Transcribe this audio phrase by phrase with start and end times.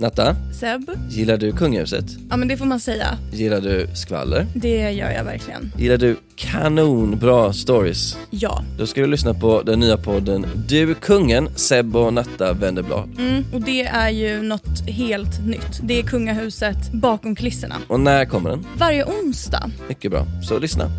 [0.00, 0.90] Natta, Seb?
[1.10, 2.04] gillar du kungahuset?
[2.30, 3.18] Ja men det får man säga.
[3.32, 4.46] Gillar du skvaller?
[4.54, 5.72] Det gör jag verkligen.
[5.76, 8.16] Gillar du kanonbra stories?
[8.30, 8.64] Ja.
[8.78, 13.10] Då ska du lyssna på den nya podden Du kungen, Seb och Natta vänder blad.
[13.18, 15.80] Mm, och det är ju något helt nytt.
[15.82, 17.74] Det är kungahuset bakom kulisserna.
[17.88, 18.66] Och när kommer den?
[18.76, 19.70] Varje onsdag.
[19.88, 20.90] Mycket bra, så lyssna.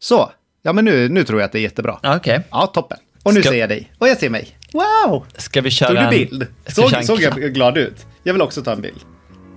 [0.00, 0.30] Så,
[0.68, 1.98] ja men nu, nu tror jag att det är jättebra.
[2.02, 2.40] Okej.
[2.50, 2.98] Ja, toppen.
[3.22, 3.92] Och nu Ska- ser jag dig.
[3.98, 4.48] Och jag ser mig.
[4.72, 5.26] Wow!
[5.36, 6.46] Ska vi köra Tog du en- bild?
[6.66, 8.06] Köra Såg, en såg jag glad ut?
[8.22, 9.00] Jag vill också ta en bild.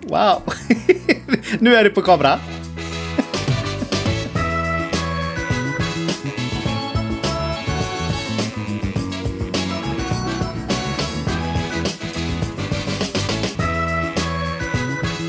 [0.03, 0.41] Wow!
[1.59, 2.39] nu är du på kamera.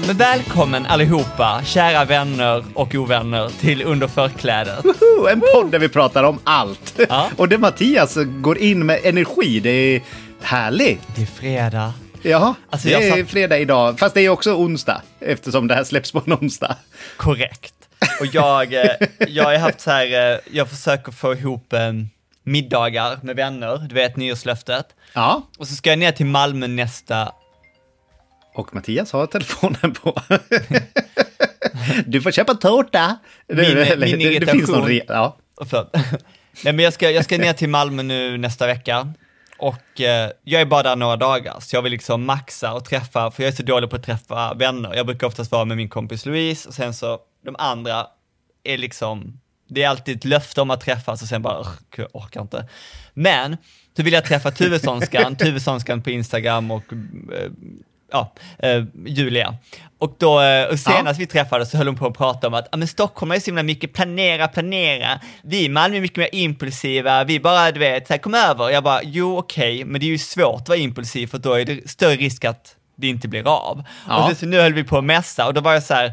[0.07, 4.85] Men välkommen allihopa, kära vänner och ovänner till Under förklädet.
[4.85, 5.29] Woho!
[5.29, 7.01] En podd där vi pratar om allt.
[7.09, 7.29] Ja.
[7.37, 10.03] Och det Mattias går in med energi, det är
[10.43, 11.01] härligt.
[11.15, 11.93] Det är fredag.
[12.23, 13.99] Ja, Alltså, det jag är satt- fredag idag.
[13.99, 16.77] Fast det är också onsdag, eftersom det här släpps på en onsdag.
[17.17, 17.75] Korrekt.
[18.21, 18.91] Och jag, eh,
[19.29, 21.81] jag har haft så här, eh, jag försöker få ihop eh,
[22.45, 24.87] middagar med vänner, du vet nyårslöftet.
[25.13, 27.33] Ja, Och så ska jag ner till Malmö nästa,
[28.55, 30.21] och Mattias har telefonen på.
[32.07, 33.19] du får köpa tårta.
[33.49, 34.91] Min- Det- min det, det finns någon irritation.
[34.91, 35.91] re- ja.
[36.65, 39.13] Nej men jag ska, jag ska ner till Malmö nu nästa vecka.
[39.59, 43.31] Och eh, jag är bara där några dagar, så jag vill liksom maxa och träffa,
[43.31, 44.95] för jag är så dålig på att träffa vänner.
[44.95, 48.07] Jag brukar oftast vara med min kompis Louise, och sen så de andra
[48.65, 52.09] är liksom, det är alltid ett löfte om att träffas och sen bara, "Ugh, jag
[52.13, 52.69] orkar inte.
[53.15, 53.57] Men,
[53.97, 57.51] så vill jag träffa Tuvesonskan, Tuvesonskan på Instagram och eh,
[58.13, 59.55] ja, eh, Julia.
[59.99, 62.69] Och då, eh, och senast vi träffades så höll hon på att prata om att
[62.73, 65.21] ah, men Stockholm är så himla mycket planera, planera.
[65.43, 68.71] Vi i Malmö är mycket mer impulsiva, vi bara, du vet, så här, kom över.
[68.71, 71.65] Jag bara, jo okej, men det är ju svårt att vara impulsiv för då är
[71.65, 73.85] det större risk att det inte blir av.
[74.09, 74.25] Ja.
[74.25, 76.13] Och så, så nu höll vi på att mässa och då var jag så här,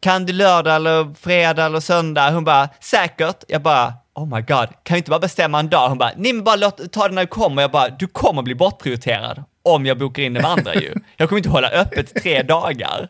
[0.00, 2.30] kan du lördag eller fredag eller söndag?
[2.30, 3.44] Hon bara, säkert.
[3.48, 5.88] Jag bara, oh my god, kan vi inte bara bestämma en dag?
[5.88, 7.62] Hon bara, nej men bara låt, ta det när du kommer.
[7.62, 9.44] Jag bara, du kommer bli bortprioriterad
[9.74, 10.94] om jag bokar in det med andra ju.
[11.16, 13.08] Jag kommer inte hålla öppet tre dagar.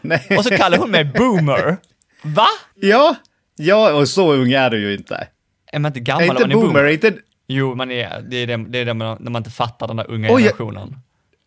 [0.00, 0.26] Nej.
[0.38, 1.76] Och så kallar hon mig boomer.
[2.22, 2.46] Va?
[2.74, 3.16] ja,
[3.56, 5.28] ja, och så ung är du ju inte.
[5.72, 6.84] Är man inte Är gammal inte om man är boomer, boomer?
[6.84, 7.14] är inte...
[7.48, 9.96] Jo, man är, det är det, det, är det man, när man inte fattar den
[9.96, 10.98] där unga jag- generationen.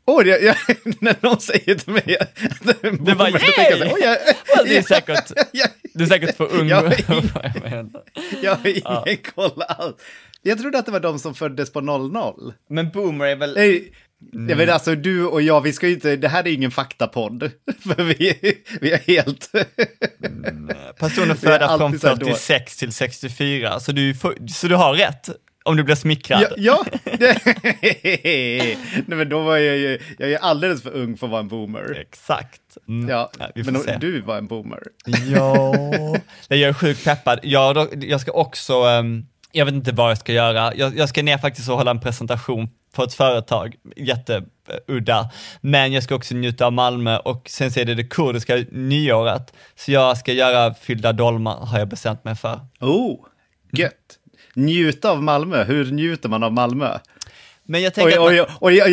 [0.05, 0.55] Oj, jag, jag,
[0.99, 3.77] när någon säger till mig att det är en Det var boomer, då tänker jag
[3.77, 4.17] så här, oj, jag,
[4.57, 6.67] Well, det är säkert, jag, du är säkert för ung.
[6.67, 7.99] Jag Jag vet inte.
[8.41, 8.67] jag har
[9.07, 9.95] ingen koll alls.
[10.41, 12.53] Jag trodde att det var de som föddes på 00.
[12.69, 13.53] Men boomer är väl...
[13.55, 13.91] Nej,
[14.49, 17.43] jag vet, alltså du och jag, vi ska ju inte, det här är ingen faktapodd.
[17.95, 18.37] För vi,
[18.81, 19.51] vi är helt...
[20.99, 22.25] Personer Det är födda från alltid så här då.
[22.25, 24.13] 46 till 64, så du,
[24.49, 25.29] så du har rätt
[25.63, 26.41] om du blir smickrad.
[26.57, 26.85] Ja, ja.
[27.23, 31.47] Nej men då var jag ju, jag är alldeles för ung för att vara en
[31.47, 31.97] boomer.
[32.01, 32.61] Exakt.
[32.87, 33.09] Mm.
[33.09, 33.97] Ja, får men se.
[34.01, 34.79] du var en boomer.
[35.35, 35.73] Ja,
[36.47, 37.39] Nej, jag är sjukt peppad.
[37.43, 40.75] Jag, då- jag ska också, ehm, jag vet inte vad jag ska göra.
[40.75, 45.29] Jag, jag ska ner faktiskt och hålla en presentation för ett företag, jätteudda.
[45.61, 49.53] Men jag ska också njuta av Malmö och sen så är det det kurdiska nyåret.
[49.75, 52.59] Så jag ska göra fyllda dolmar, har jag bestämt mig för.
[52.79, 53.25] Oh,
[53.71, 53.93] gött.
[54.55, 56.97] Njuta av Malmö, hur njuter man av Malmö?
[57.63, 58.91] Men jag tänker Oj, oj, oj, oj,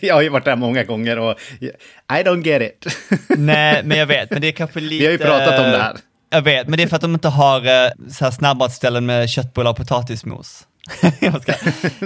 [0.00, 2.86] jag har ju varit där många gånger och I don't get it.
[3.28, 4.94] Nej, men jag vet, men det är kanske lite...
[4.94, 5.96] Vi har ju pratat om det här.
[6.30, 9.30] Jag vet, men det är för att de inte har eh, så här snabbmatsställen med
[9.30, 10.66] köttbullar och potatismos.
[11.20, 11.52] jag, ska,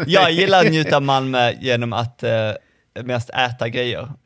[0.06, 2.50] jag gillar att njuta Malmö genom att eh,
[3.04, 4.08] mest äta grejer.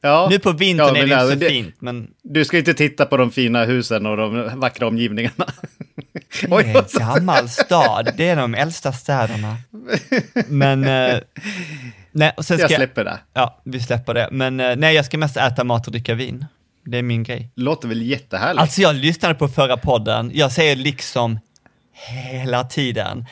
[0.00, 0.26] Ja.
[0.30, 3.06] Nu på vintern Ja, är det inte så det- fint, men Du ska inte titta
[3.06, 5.46] på de fina husen och de vackra omgivningarna.
[6.42, 8.12] det är en gammal stad.
[8.16, 9.56] Det är de äldsta städerna.
[10.46, 11.18] Men, eh,
[12.12, 13.18] nej, och sen ska jag jag, släpper det.
[13.34, 14.28] ja, vi släpper det.
[14.32, 16.46] Men eh, nej, jag ska mest äta mat och dricka vin.
[16.84, 17.50] Det är min grej.
[17.54, 18.60] Låter väl jättehärligt.
[18.62, 21.38] Alltså jag lyssnade på förra podden, jag säger liksom
[21.92, 23.26] hela tiden,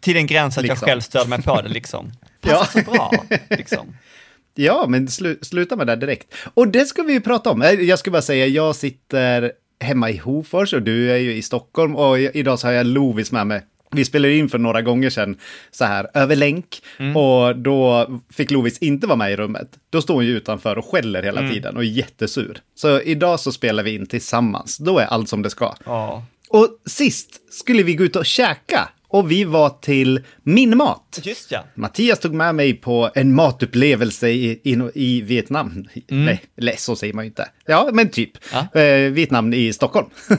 [0.00, 0.86] till den gräns att jag Liksom.
[0.86, 2.12] själv störde mig på det liksom.
[2.40, 2.56] Ja.
[2.58, 3.12] Passar så bra,
[3.50, 3.86] liksom.
[4.54, 6.34] Ja, men slu, sluta med det direkt.
[6.54, 7.62] Och det ska vi ju prata om.
[7.62, 11.42] Eh, Jag ska bara säga, jag sitter hemma i Hofors och du är ju i
[11.42, 13.62] Stockholm och idag så har jag Lovis med mig.
[13.94, 15.36] Vi spelade in för några gånger sedan
[15.70, 16.82] så här över länk
[17.16, 19.68] och då fick Lovis inte vara med i rummet.
[19.90, 22.58] Då står hon ju utanför och skäller hela tiden och är jättesur.
[22.74, 24.78] Så idag så spelar vi in tillsammans.
[24.78, 25.74] Då är allt som det ska.
[25.84, 26.24] Ja.
[26.48, 31.20] Och sist skulle vi gå ut och käka och vi var till Min Mat.
[31.22, 31.64] Just ja.
[31.74, 35.84] Mattias tog med mig på en matupplevelse i, i, i Vietnam.
[36.08, 37.48] Nej, eller så säger man ju inte.
[37.66, 38.30] Ja, men typ.
[38.52, 38.80] Ja.
[38.80, 40.06] Eh, Vietnam i Stockholm.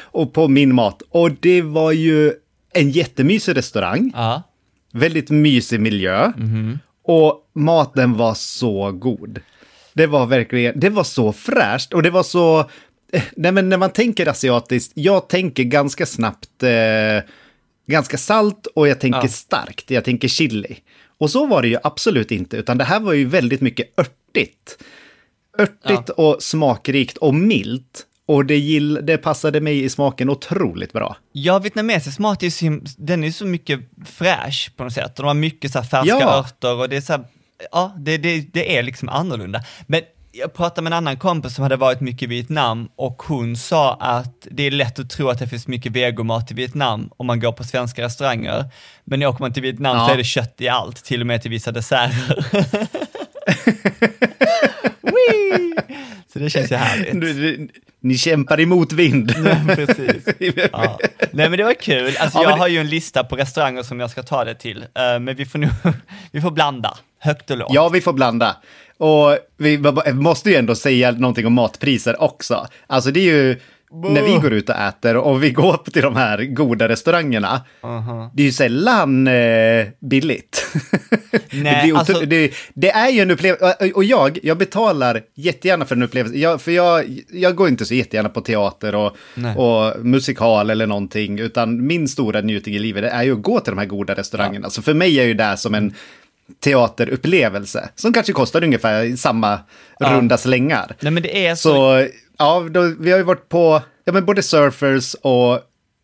[0.00, 1.02] och på min mat.
[1.08, 2.32] Och det var ju
[2.72, 4.42] en jättemysig restaurang, Ja.
[4.92, 6.32] väldigt mysig miljö
[7.04, 9.40] och maten var så god.
[9.94, 12.58] Det var verkligen, det var så fräscht och det var så,
[13.12, 17.30] eh, nej men när man tänker asiatiskt, jag tänker ganska snabbt, eh,
[17.86, 19.28] ganska salt och jag tänker Ja.
[19.28, 20.76] starkt, jag tänker chili.
[21.18, 24.78] Och så var det ju absolut inte, utan det här var ju väldigt mycket örtigt.
[25.58, 28.02] Örtigt och smakrikt och milt.
[28.28, 31.16] Och det, gill, det passade mig i smaken otroligt bra.
[31.32, 35.18] Ja, vietnamesisk mat är ju så, den är så mycket fräsch på något sätt.
[35.18, 36.38] Och de har mycket så här färska Ja.
[36.38, 37.24] örter och det är så här,
[37.72, 39.62] ja, det, det, det är liksom annorlunda.
[39.86, 40.00] Men
[40.38, 43.94] jag pratade med en annan kompis som hade varit mycket i Vietnam och hon sa
[43.94, 47.40] att det är lätt att tro att det finns mycket vegomat i Vietnam om man
[47.40, 48.64] går på svenska restauranger.
[49.04, 50.06] Men åker man till Vietnam Ja.
[50.06, 52.46] så är det kött i allt, till och med till vissa desserter.
[56.32, 57.20] Så det känns ju härligt.
[57.20, 57.68] Du, du,
[58.00, 59.34] ni kämpar emot vind.
[59.66, 60.24] Precis.
[60.72, 60.98] Ja.
[61.32, 62.16] Nej men det var kul.
[62.20, 64.54] Alltså, Ja, jag det- har ju en lista på restauranger som jag ska ta det
[64.54, 64.82] till.
[64.82, 65.68] Eh, men vi får, nu,
[66.32, 67.70] vi får blanda, högt och lågt.
[67.74, 68.56] Ja, vi får blanda.
[68.98, 69.78] Och vi
[70.12, 72.66] måste ju ändå säga någonting om matpriser också.
[72.86, 73.56] Alltså det är ju
[73.92, 77.60] när vi går ut och äter och vi går till de här goda restaurangerna.
[78.34, 80.66] Det är ju sällan eh, billigt.
[81.30, 83.90] det, Nej, blir otro- alltså- det, det är ju en upplevelse.
[83.94, 86.38] Och jag, jag betalar jättegärna för en upplevelse.
[86.38, 89.16] Jag, för jag, jag går inte så jättegärna på teater och,
[89.56, 91.38] och musikal eller någonting.
[91.38, 94.14] Utan min stora njutning i livet det är ju att gå till de här goda
[94.14, 94.70] restaurangerna.
[94.70, 95.94] Så för mig är ju det som en
[96.60, 97.88] teaterupplevelse.
[97.94, 99.58] Som kanske kostar ungefär samma
[100.00, 100.94] runda slängar.
[101.00, 102.06] Nej men det är så, Så
[102.38, 105.52] ja, då, vi har ju varit på ja, men både Surfers och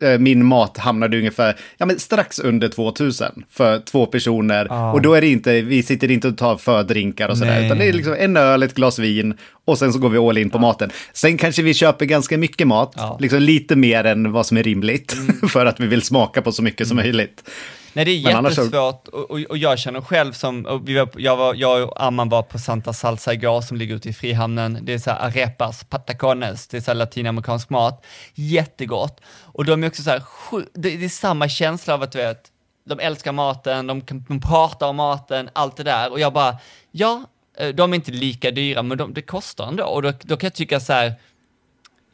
[0.09, 4.67] eh, min mat hamnade ungefär ja, men strax under 2000 för två personer.
[4.71, 4.93] Ja.
[4.93, 7.85] Och då är det inte, vi sitter inte och tar fördrinkar och sådär, utan det
[7.85, 9.35] är liksom en öl, ett glas vin
[9.65, 10.91] och sen så går vi all in på maten.
[11.13, 13.17] Sen kanske vi köper ganska mycket mat, Ja.
[13.21, 15.17] liksom lite mer än vad som är rimligt,
[15.49, 17.43] för att vi vill smaka på så mycket som möjligt.
[17.93, 20.95] Nej, det är men annars så- jättesvårt och, och, och jag känner själv som, vi
[20.95, 24.13] var, jag, var, jag och Amman var på Santa Salsa igår som ligger ute i
[24.13, 24.79] Frihamnen.
[24.83, 28.05] Det är så här arepas, patacones, det är så här latinamerikansk mat.
[28.35, 29.21] Jättegott.
[29.43, 30.23] Och de är också så här,
[30.75, 32.43] det, det är samma känsla av att du vet,
[32.85, 36.11] de älskar maten, de, kan, de pratar om maten, allt det där.
[36.13, 36.59] Och jag bara,
[36.91, 37.25] ja,
[37.59, 39.85] eh, de är inte lika dyra, men de, det kostar ändå.
[39.85, 41.15] Och då, då kan jag tycka så här,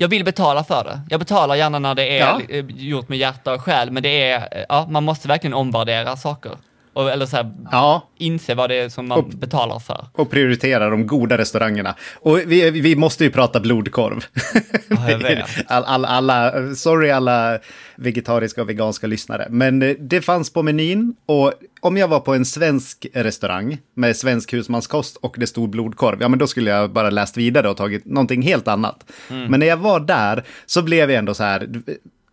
[0.01, 1.01] jag vill betala för det.
[1.11, 2.41] Jag betalar gärna när det är Ja.
[2.49, 6.17] eh, gjort med hjärta och själ, men det är, eh, ja, man måste verkligen omvärdera
[6.17, 6.53] saker.
[6.99, 10.07] Och, eller så här, Ja, inse vad det är som man Och- betalar för.
[10.13, 11.95] och prioritera de goda restaurangerna.
[12.15, 14.25] Och vi, vi måste ju prata blodkorv.
[14.89, 15.45] Ja, jag vet.
[15.67, 17.59] all, all, alla, sorry alla
[17.97, 22.35] vegetariska och veganska lyssnare, men eh, det fanns på menyn och om jag var på
[22.35, 26.91] en svensk restaurang med svensk husmanskost och det stod blodkorv, ja men då skulle jag
[26.91, 29.11] bara läst vidare och tagit någonting helt annat.
[29.29, 31.69] Men när jag var där så blev jag ändå så här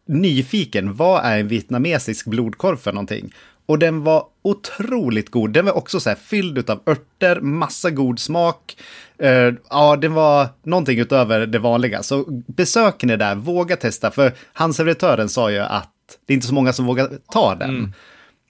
[0.07, 3.33] nyfiken, vad är en vietnamesisk blodkorv för någonting?
[3.65, 5.51] Och den var otroligt god.
[5.51, 8.77] Den var också så här fylld av örter, massa god smak.
[9.23, 12.03] Uh, ja, den var någonting utöver det vanliga.
[12.03, 14.11] Så besöker ni där, våga testa.
[14.11, 15.91] För han servitören sa ju att
[16.25, 17.69] det är inte så många som vågar ta den.
[17.69, 17.93] Mm.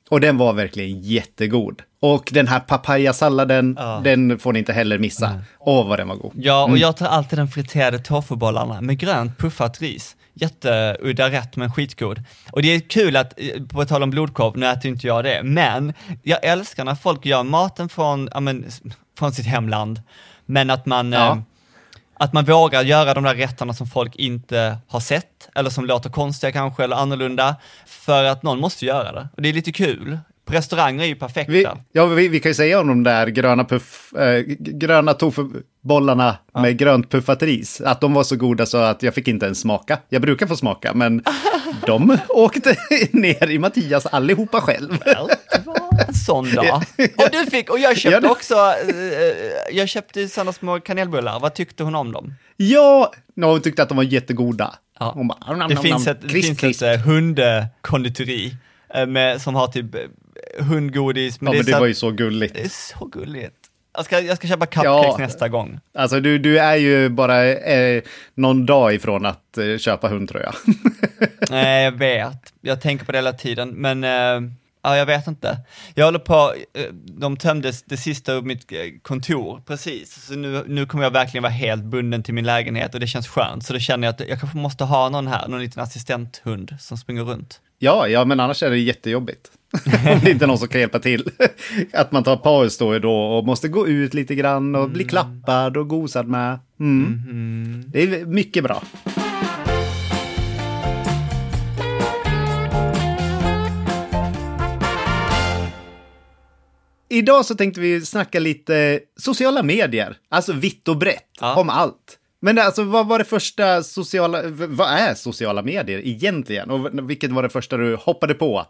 [0.09, 1.81] Och den var verkligen jättegod.
[1.99, 4.01] Och den här papayasalladen, Ja.
[4.03, 5.41] den får ni inte heller missa.
[5.59, 6.31] Åh, vad den var god.
[6.35, 10.15] Ja, och jag tar alltid den friterade tofubollarna med grönt puffat ris.
[10.33, 12.23] Jätteudda rätt men skitgod.
[12.51, 15.41] Och det är kul att, eh, på tal om blodkorv, nu äter inte jag det,
[15.43, 15.93] men
[16.23, 18.65] jag älskar när folk gör maten från, ja, men,
[19.19, 20.01] från sitt hemland,
[20.45, 21.31] men att man, Ja.
[21.31, 21.37] eh,
[22.19, 26.09] att man vågar göra de där rätterna som folk inte har sett, eller som låter
[26.09, 27.55] konstiga kanske, eller annorlunda,
[27.85, 29.27] för att någon måste göra det.
[29.35, 30.17] Och det är lite kul.
[30.49, 31.51] Restauranger är ju perfekta.
[31.51, 36.37] Vi, ja, vi, vi kan ju säga om de där gröna, puff, eh, gröna tofubollarna
[36.53, 37.81] med grönt puffat ris.
[37.81, 39.99] Att de var så goda så att jag fick inte ens smaka.
[40.09, 41.23] Jag brukar få smaka, men
[41.85, 42.75] de åkte
[43.11, 44.97] ner i Mattias allihopa själv.
[45.05, 45.29] Well,
[46.07, 46.83] en sån dag.
[47.17, 51.39] Och du fick, och jag köpte också, eh, jag köpte sådana små kanelbullar.
[51.39, 52.33] Vad tyckte hon om dem?
[52.57, 54.75] Ja, no, hon tyckte att de var jättegoda.
[54.99, 55.11] Ja.
[55.15, 56.15] Hon bara, nam, Det nam, finns nam.
[56.15, 56.81] ett, det Krisp, finns krisp.
[56.81, 58.55] ett eh, hundkonditori
[58.95, 59.85] eh, med, som har typ
[60.59, 61.37] hundgodis.
[61.41, 62.53] Ja, det, men det så, var ju så gulligt.
[62.55, 63.55] det är så gulligt.
[63.97, 65.15] Jag ska, jag ska köpa cupcakes Ja.
[65.19, 65.79] nästa gång.
[65.93, 68.01] Alltså, du, du är ju bara eh,
[68.33, 70.53] någon dag ifrån att eh, köpa hund, tror jag.
[71.49, 72.53] Nej, jag vet.
[72.61, 74.51] Jag tänker på det hela tiden, men eh,
[74.85, 75.57] ja, jag vet inte.
[75.93, 80.25] Jag håller på, eh, de tömde det sista ur mitt eh, kontor, precis.
[80.27, 83.27] Så nu, nu kommer jag verkligen vara helt bunden till min lägenhet och det känns
[83.27, 83.65] skönt.
[83.65, 86.97] Så då känner jag att jag kanske måste ha någon här, någon liten assistenthund som
[86.97, 87.61] springer runt.
[87.79, 89.51] Ja, ja, men annars är det jättejobbigt.
[90.13, 91.29] Om det inte är någon som kan hjälpa till.
[91.93, 95.03] Att man tar paus då och då och måste gå ut lite grann och bli
[95.03, 96.59] klappad och gosad med.
[96.79, 97.83] Mm.
[97.87, 98.83] Det är mycket bra.
[107.17, 111.55] Idag så tänkte vi snacka lite sociala medier, alltså vitt och brett, Ja.
[111.55, 112.19] om allt.
[112.39, 116.69] Men alltså, vad var det första sociala, vad är sociala medier egentligen?
[116.71, 118.65] Och vilket var det första du hoppade på?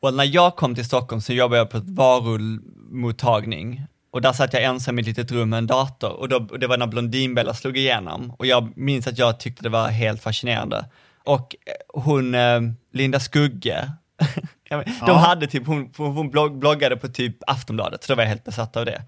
[0.00, 3.82] Och när jag kom till Stockholm så jobbade jag på ett varumottagning.
[4.10, 6.58] Och där satt jag ensam i ett litet rum med en dator och, då, och
[6.58, 8.32] det var när Blondinbella slog igenom.
[8.38, 10.84] Och jag minns att jag tyckte det var helt fascinerande.
[11.24, 12.60] Och eh, hon, eh,
[12.92, 13.90] Linda Skugge,
[14.78, 15.12] de Ja.
[15.12, 18.76] hade typ, hon, hon blogg, bloggade på typ Aftonbladet, så då var jag helt besatt
[18.76, 19.02] av det.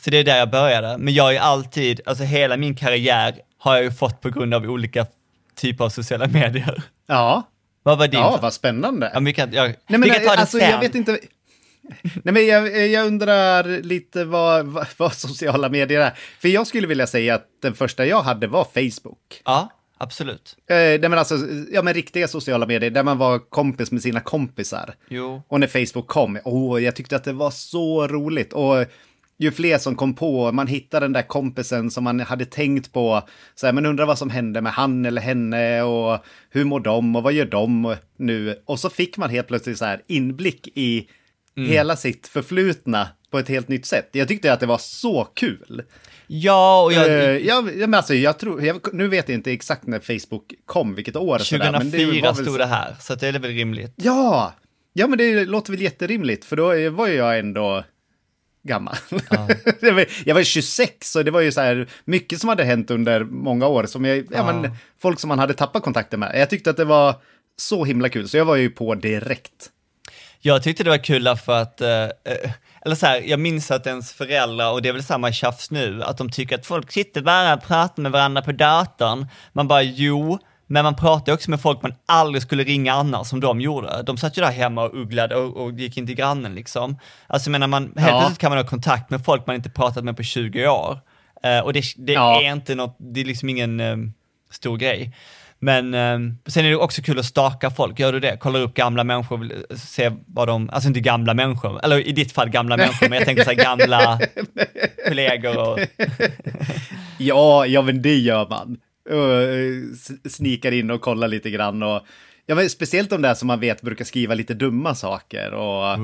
[0.00, 0.98] Så det är där jag började.
[0.98, 4.64] Men jag är alltid, alltså hela min karriär har jag ju fått på grund av
[4.64, 5.06] olika
[5.56, 6.82] typer av sociala medier.
[7.06, 7.42] Ja,
[7.82, 8.20] Vad var din?
[8.20, 9.10] ja vad spännande.
[9.14, 10.70] Ja, vi kan, jag, Nej, men vi kan ta det alltså, sen.
[10.70, 11.18] jag vet inte.
[12.22, 16.12] Nej, men jag, jag undrar lite vad, vad, vad sociala medier är.
[16.40, 19.42] För jag skulle vilja säga att den första jag hade var Facebook.
[19.44, 20.56] Ja, absolut.
[20.66, 21.34] Eh, nej, men alltså,
[21.72, 24.94] ja, men riktiga sociala medier där man var kompis med sina kompisar.
[25.08, 25.42] Jo.
[25.48, 28.52] Och när Facebook kom, åh, jag tyckte att det var så roligt.
[28.52, 28.84] Och
[29.36, 33.22] ju fler som kom på, man hittade den där kompisen som man hade tänkt på.
[33.54, 37.16] Så här, men undrar vad som hände med han eller henne och hur mår de
[37.16, 38.62] och vad gör de nu?
[38.64, 41.08] Och så fick man helt plötsligt så här inblick i
[41.56, 44.08] hela sitt förflutna på ett helt nytt sätt.
[44.12, 45.82] Jag tyckte att det var så kul.
[46.26, 49.86] Ja, och jag, Eh, ja, men alltså, jag tror, jag, nu vet jag inte exakt
[49.86, 51.34] när Facebook kom, vilket år.
[51.34, 53.92] och sådär, men det 2004 väl stod det här, så det är väl rimligt.
[53.96, 54.54] Ja,
[54.92, 57.84] ja men det låter väl jätterimligt, för då var ju jag ändå
[58.68, 58.94] gammal.
[59.80, 62.90] Jag var- jag var 26, så det var ju så här mycket som hade hänt
[62.90, 64.24] under många år, som jag, ja.
[64.30, 64.52] Ja.
[64.52, 66.32] men, folk som man hade tappat kontakten med.
[66.34, 67.14] Jag tyckte att det var
[67.56, 69.70] så himla kul, så jag var ju på direkt.
[70.40, 72.50] Jag tyckte det var kul för att, eh, eh,
[72.84, 76.02] eller så här, jag minns att ens föräldrar, och det är väl samma tjafs nu,
[76.02, 79.26] att de tycker att folk sitter bara och pratar med varandra på datorn.
[79.52, 83.26] Man bara, jo, men man pratar ju också med folk man aldrig skulle ringa annars
[83.26, 84.02] som de gjorde.
[84.02, 86.98] De satt ju där hemma och ugglade och, och gick in till grannen liksom.
[87.26, 88.18] Alltså jag menar, man, helt Ja.
[88.20, 91.00] plötsligt kan man ha kontakt med folk man inte pratat med på 20 år.
[91.42, 92.42] Eh, och det, det Ja.
[92.42, 93.96] är inte något, det är liksom ingen eh,
[94.50, 95.14] stor grej.
[95.60, 98.36] Men eh, sen är det också kul att staka folk, gör du det?
[98.36, 102.32] Kollar upp gamla människor, vill se vad de, alltså inte gamla människor, eller i ditt
[102.32, 104.20] fall gamla människor, men jag tänker så här gamla
[105.08, 105.78] kollegor och,
[107.18, 108.76] Ja, ja men det gör man.
[109.10, 112.00] Eh, snikar in och kollar lite grann och
[112.46, 115.98] ja, men speciellt de där som man vet brukar skriva lite dumma saker och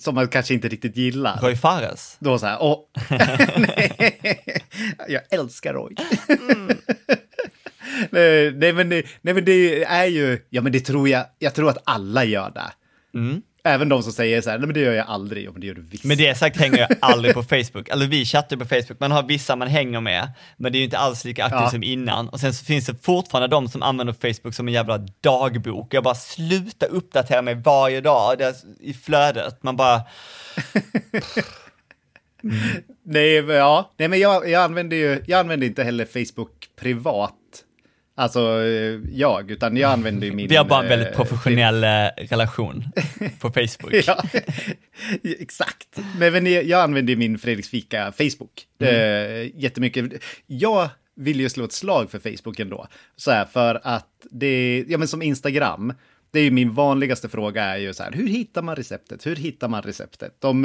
[0.00, 1.38] som man kanske inte riktigt gillar.
[1.42, 2.16] Roy Fares.
[2.20, 2.78] Då så här, åh,
[5.08, 5.94] jag älskar Roy.
[6.28, 6.76] nej,
[8.54, 11.70] nej, men, det- nej, men det är ju, ja men det tror jag, jag tror
[11.70, 12.72] att alla gör det.
[13.18, 13.42] Mm.
[13.64, 15.66] Även de som säger så här, nej men det gör jag aldrig, ja men det
[15.66, 16.04] gör du visst.
[16.04, 19.22] Med det sagt hänger jag aldrig på Facebook, eller vi chattar på Facebook, man har
[19.22, 21.70] vissa man hänger med, men det är ju inte alls lika aktivt Ja.
[21.70, 22.28] som innan.
[22.28, 25.94] Och sen så finns det fortfarande de som använder Facebook som en jävla dagbok.
[25.94, 29.62] Jag bara sluta uppdatera mig varje dag är i flödet.
[29.62, 30.00] Man bara,
[33.04, 37.34] Nej, men ja, nej men jag, jag använder ju, jag använder inte heller Facebook privat.
[38.18, 40.48] Alltså eh, jag, utan jag använder ju min...
[40.48, 42.84] vi har bara en väldigt eh, professionell eh, relation
[43.40, 43.94] på Facebook.
[44.06, 44.22] Ja,
[45.38, 45.98] exakt.
[46.18, 49.50] Nej, men jag, använder ju min Fredriks Fika Facebook mm.
[49.54, 50.22] jättemycket.
[50.46, 52.86] Jag vill ju slå ett slag för Facebook ändå.
[53.16, 55.92] Så här, för att det, ja men som Instagram,
[56.30, 59.26] det är ju min vanligaste fråga är ju så här, hur hittar man receptet?
[59.26, 60.40] Hur hittar man receptet?
[60.40, 60.64] De,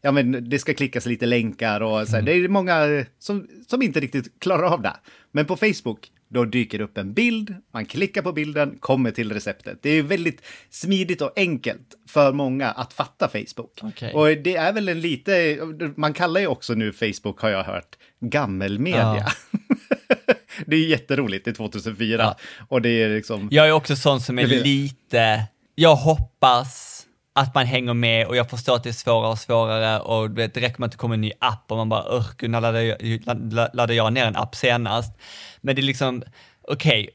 [0.00, 3.82] ja men det ska klickas lite länkar och så här, det är många som, som
[3.82, 4.96] inte riktigt klarar av det.
[5.32, 9.78] Men på Facebook, då dyker upp en bild, man klickar på bilden, kommer till receptet.
[9.82, 13.78] Det är väldigt smidigt och enkelt för många att fatta Facebook.
[13.82, 14.12] Okej.
[14.12, 15.58] Och det är väl en lite,
[15.96, 19.26] man kallar ju också nu Facebook, har jag hört, gammelmedia.
[20.66, 22.34] det är jätteroligt, det är 2004
[22.68, 23.48] och det är liksom...
[23.50, 25.42] Jag är också sån som är lite,
[25.74, 26.97] jag hoppas
[27.40, 30.56] att man hänger med och jag förstår att det är svårare och svårare och det
[30.56, 33.20] räcker med att det kommer en ny app och man bara, "Ugh, när laddade jag,
[33.74, 35.18] laddade jag ner en app senast?
[35.60, 36.22] Men det är liksom,
[36.68, 37.10] okej,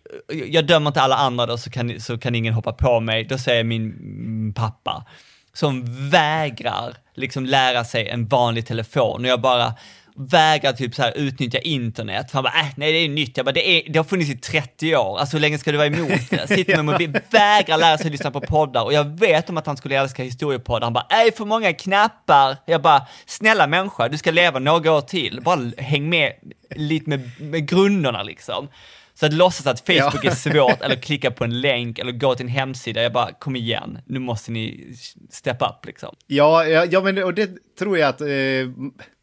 [0.48, 3.38] jag dömer inte alla andra då så kan, så kan ingen hoppa på mig, då
[3.38, 5.06] säger min pappa,
[5.53, 9.74] som vägrar liksom lära sig en vanlig telefon och jag bara
[10.15, 12.32] vägrar typ så här utnyttja internet.
[12.32, 13.38] För han bara, äh, nej det är nytt.
[13.38, 15.20] Jag bara, det, är, det har funnits i 30 år.
[15.20, 16.48] Alltså hur länge ska du vara emot det?
[16.48, 19.77] Sitter med mobil, vägrar lära sig lyssna på poddar och jag vet om att han
[19.77, 20.86] skulle älska historiepoddar.
[20.86, 22.58] Han bara, nej för många knappar.
[22.65, 25.41] Jag bara, snälla människa, du ska leva några år till.
[25.41, 26.34] Bara häng med
[26.75, 28.67] lite med, med grunderna liksom.
[29.15, 30.32] Så att låtsas att Facebook Ja.
[30.32, 33.55] är svårt, eller klicka på en länk, eller gå till en hemsida, jag bara, kom
[33.55, 34.96] igen, nu måste ni
[35.29, 36.15] step up liksom.
[36.27, 38.27] Ja, ja, ja men och det tror jag att eh,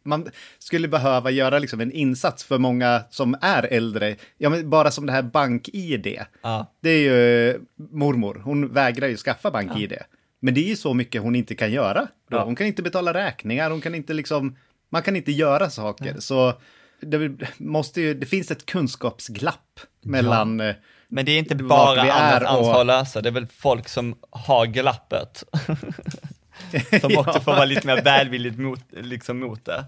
[0.05, 4.17] man skulle behöva göra liksom en insats för många som är äldre.
[4.39, 6.19] Ja, men bara som det här bank-id.
[6.43, 6.75] Ja.
[6.81, 7.57] Det är ju eh,
[7.91, 9.97] mormor, hon vägrar ju skaffa bank-id.
[10.41, 12.09] Men det är ju så mycket hon inte kan göra.
[12.31, 12.45] Ja.
[12.45, 14.57] Hon kan inte betala räkningar, hon kan inte liksom,
[14.91, 16.17] man kan inte göra saker.
[16.19, 16.55] Så
[17.03, 20.75] det, måste ju, det finns ett kunskapsglapp mellan, eh,
[21.09, 24.17] Men det är inte bara andras och- ansvar att lösa, det är väl folk som
[24.31, 25.45] har glappet.
[27.01, 27.41] som också Ja.
[27.41, 29.85] får vara lite mer välvilligt mot, liksom mot det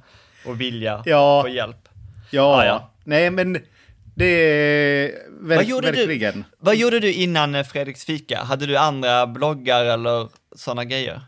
[0.46, 1.42] och vilja Ja.
[1.42, 1.88] få hjälp.
[2.30, 2.92] ja, Ja, ja.
[3.04, 3.58] nej men
[4.14, 6.34] det är verk, Vad gjorde, verkligen.
[6.34, 8.38] du, vad gjorde du innan eh, Fredriks fika?
[8.42, 11.20] Hade du andra bloggar eller sådana grejer?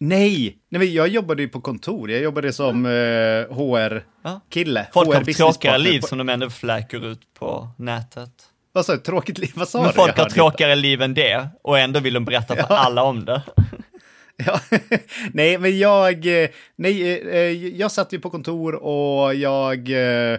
[0.00, 3.46] Nej, nej jag jobbade ju på kontor, jag jobbade som eh, Ja.
[3.50, 4.86] HR-kille.
[4.92, 8.30] Folk har HR tråkigare liv som de ändå fläker ut på nätet.
[8.72, 8.98] Vad sa du?
[8.98, 9.52] Tråkigt liv?
[9.54, 9.92] Vad sa Men du?
[9.94, 12.78] folk har tråkigare liv än det och ändå vill de berätta för Ja.
[12.78, 13.42] alla om det.
[14.46, 14.60] Ja,
[15.32, 17.38] nej, men jag, eh, nej, eh,
[17.76, 20.38] jag satt ju på kontor och jag, eh,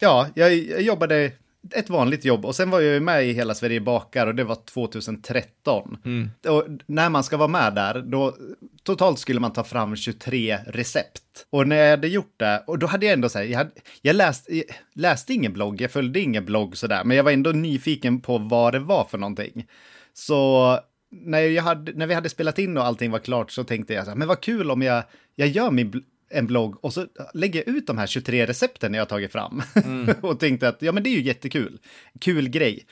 [0.00, 1.32] ja, jag jobbade
[1.74, 4.44] ett vanligt jobb och sen var jag ju med i Hela Sverige bakar och det
[4.44, 5.98] var 2013.
[6.04, 6.30] Mm.
[6.48, 8.36] Och när man ska vara med där, då
[8.82, 11.22] totalt skulle man ta fram 23 recept.
[11.50, 13.70] Och när jag hade gjort det, och då hade jag ändå så här, jag, hade,
[14.02, 17.50] jag läst, jag läste ingen blogg, jag följde ingen blogg sådär, men jag var ändå
[17.50, 19.66] nyfiken på vad det var för någonting.
[20.14, 20.78] Så
[21.10, 24.04] när, jag hade, när vi hade spelat in och allting var klart så tänkte jag
[24.04, 25.02] så här, men vad kul om jag,
[25.34, 29.00] jag gör min, en blogg och så lägger jag ut de här 23 recepten jag
[29.00, 29.62] har tagit fram.
[30.20, 31.78] och tänkte att ja men det är ju jättekul,
[32.20, 32.86] kul grej.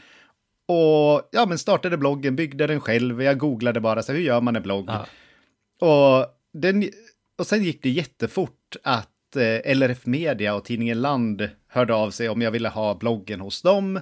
[0.68, 4.40] Och ja men startade bloggen, byggde den själv, jag googlade bara så här, hur gör
[4.40, 4.90] man en blogg?
[4.90, 5.06] Ja.
[5.88, 6.90] Och, den,
[7.38, 12.28] och sen gick det jättefort att eh, LRF Media och tidningen Land hörde av sig
[12.28, 14.00] om jag ville ha bloggen hos dem.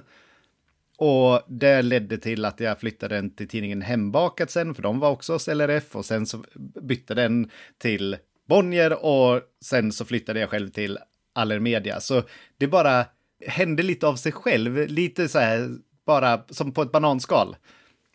[0.97, 5.09] Och det ledde till att jag flyttade den till tidningen Hembakat sen, för de var
[5.09, 5.95] också hos LRF.
[5.95, 6.43] Och sen så
[6.81, 10.97] bytte den till Bonnier och sen så flyttade jag själv till
[11.33, 11.99] Allermedia.
[11.99, 12.23] Så
[12.57, 13.05] det bara
[13.47, 15.69] hände lite av sig själv, lite så här,
[16.05, 17.55] bara som på ett bananskal.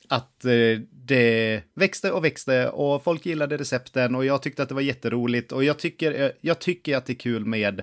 [0.08, 4.74] Att eh, det växte och växte och folk gillade recepten och jag tyckte att det
[4.74, 5.52] var jätteroligt.
[5.52, 7.82] Och jag tycker, eh, jag tycker att det är kul med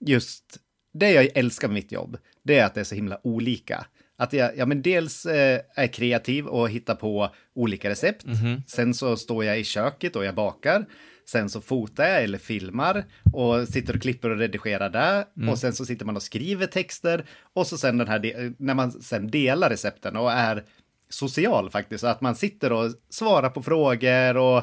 [0.00, 0.44] just
[0.92, 2.18] det jag älskar med mitt jobb.
[2.42, 3.86] Det är att det är så himla olika.
[4.16, 8.26] Att jag, ja men dels eh, är kreativ och hittar på olika recept.
[8.66, 10.86] Sen så står jag i köket och jag bakar.
[11.28, 15.24] Sen så fotar jag eller filmar och sitter och klipper och redigerar där.
[15.50, 17.24] Och sen så sitter man och skriver texter.
[17.52, 20.64] Och så sen den här, när man sen delar recepten och är
[21.08, 22.00] social faktiskt.
[22.00, 24.62] Så att man sitter och svarar på frågor och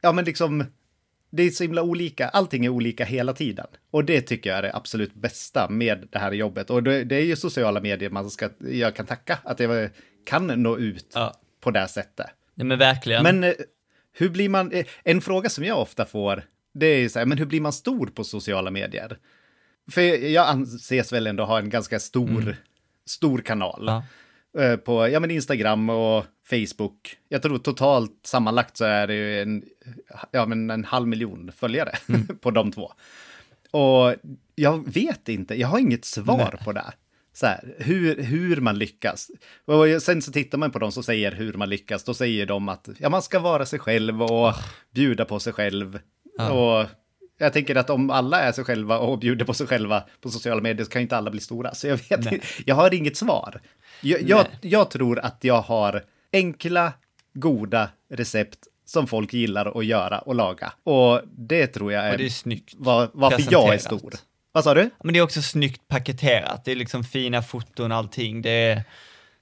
[0.00, 0.64] ja men liksom
[1.30, 3.66] det är så himla olika, allting är olika hela tiden.
[3.90, 6.70] Och det tycker jag är det absolut bästa med det här jobbet.
[6.70, 9.90] Och det, det är ju sociala medier man ska, jag kan tacka att jag
[10.26, 11.34] kan nå ut Ja.
[11.60, 12.26] på det här sättet.
[12.54, 13.22] Nej men verkligen.
[13.22, 13.52] Men eh,
[14.16, 16.42] hur blir man, eh, en fråga som jag ofta får,
[16.74, 19.18] det är så här, men hur blir man stor på sociala medier?
[19.90, 22.56] För jag anses väl ändå ha en ganska stor,
[23.06, 23.84] stor kanal.
[23.86, 24.04] Ja.
[24.62, 27.16] Eh, På ja, men Instagram och Facebook.
[27.28, 29.62] Jag tror totalt sammanlagt så är det en,
[30.30, 31.92] ja, men en halv miljon följare
[32.40, 32.92] på de två.
[33.70, 34.14] Och
[34.54, 36.92] jag vet inte, jag har inget svar på det.
[37.34, 39.30] Så här, hur, hur man lyckas.
[39.64, 42.04] Och sen så tittar man på de som säger hur man lyckas.
[42.04, 44.54] Då säger de att ja, man ska vara sig själv och
[44.90, 45.98] bjuda på sig själv.
[46.38, 46.86] Och
[47.38, 50.60] jag tänker att om alla är sig själva och bjuder på sig själva på sociala
[50.60, 51.74] medier så kan ju inte alla bli stora.
[51.74, 53.60] Så jag vet inte, jag har inget svar.
[54.00, 56.92] Jag, jag, jag tror att jag har enkla,
[57.34, 60.72] goda recept som folk gillar att göra och laga.
[60.82, 62.74] Och det tror jag Och är, det är snyggt.
[62.76, 64.14] var, varför jag är stor.
[64.54, 64.90] Vad sa du?
[65.04, 68.82] Men det är också snyggt paketerat, det är liksom fina foton och allting, det är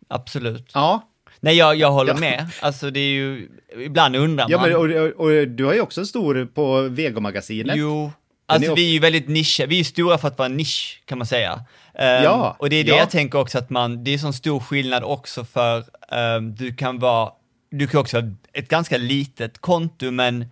[0.09, 0.71] absolut.
[0.75, 1.09] Ja,
[1.41, 2.21] Nej, jag, jag håller Ja.
[2.21, 2.51] med.
[2.61, 3.49] Alltså det är ju,
[3.79, 4.71] ibland undrar ja man.
[4.71, 4.85] men, och,
[5.21, 7.77] och, och du har ju också en stor på Vegomagasinet.
[7.77, 8.13] Jo,
[8.47, 11.19] alltså är vi är ju väldigt nischade, vi är stora för att vara nisch kan
[11.19, 11.65] man säga.
[11.95, 12.97] Ehm, Ja, och det är det ja.
[12.97, 16.99] jag tänker också att man, det är sån stor skillnad också för, ehm, du kan
[16.99, 17.31] vara,
[17.71, 20.47] du kan också ha ett ganska litet konto men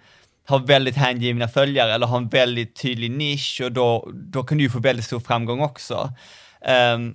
[0.51, 4.65] ha väldigt hängivna följare eller ha en väldigt tydlig nisch och då, då kan du
[4.65, 6.13] ju få väldigt stor framgång också.
[6.63, 6.69] Och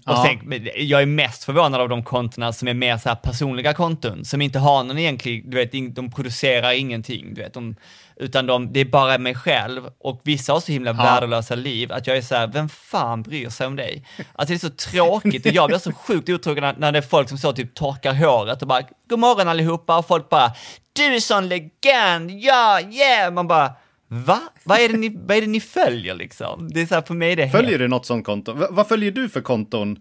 [0.05, 0.23] Ja.
[0.25, 3.73] tänk, men jag är mest förvånad av de kontona som är mer så här personliga
[3.73, 7.75] konton, som inte har någon egentlig, du vet, de producerar ingenting, du vet, de,
[8.19, 12.07] utan de, det är bara mig själv och vissa har så himla värdelösa liv att
[12.07, 14.05] jag är så här, vem fan bryr sig om dig?
[14.33, 17.01] Alltså det är så tråkigt och jag blir så sjukt otrogen när, när det är
[17.01, 20.51] folk som så typ torkar håret och bara, god morgon allihopa och folk bara,
[20.93, 23.71] du är sån legend, ja, yeah, man bara,
[24.07, 24.39] va?
[24.63, 26.69] Vad är det ni, vad är det ni följer liksom?
[26.71, 28.53] Det är så här, för mig är det helt Följer du något sånt konto?
[28.53, 29.97] V- vad följer du för konton?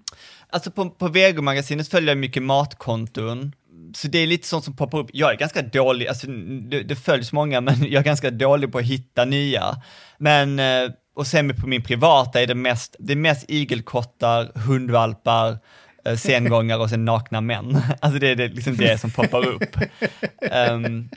[0.50, 3.52] Alltså på, på Vegomagasinet följer jag mycket matkonton.
[3.96, 5.10] Så det är lite sånt som poppar upp.
[5.12, 8.78] Jag är ganska dålig, alltså det, det följs många, men jag är ganska dålig på
[8.78, 9.76] att hitta nya.
[10.18, 15.58] Men, eh, och sen på min privata är det mest, det är mest igelkottar, hundvalpar,
[16.04, 17.80] eh, sengångare och sen nakna män.
[18.00, 19.76] Alltså det är det, liksom det som poppar upp.
[20.50, 21.08] Ehm,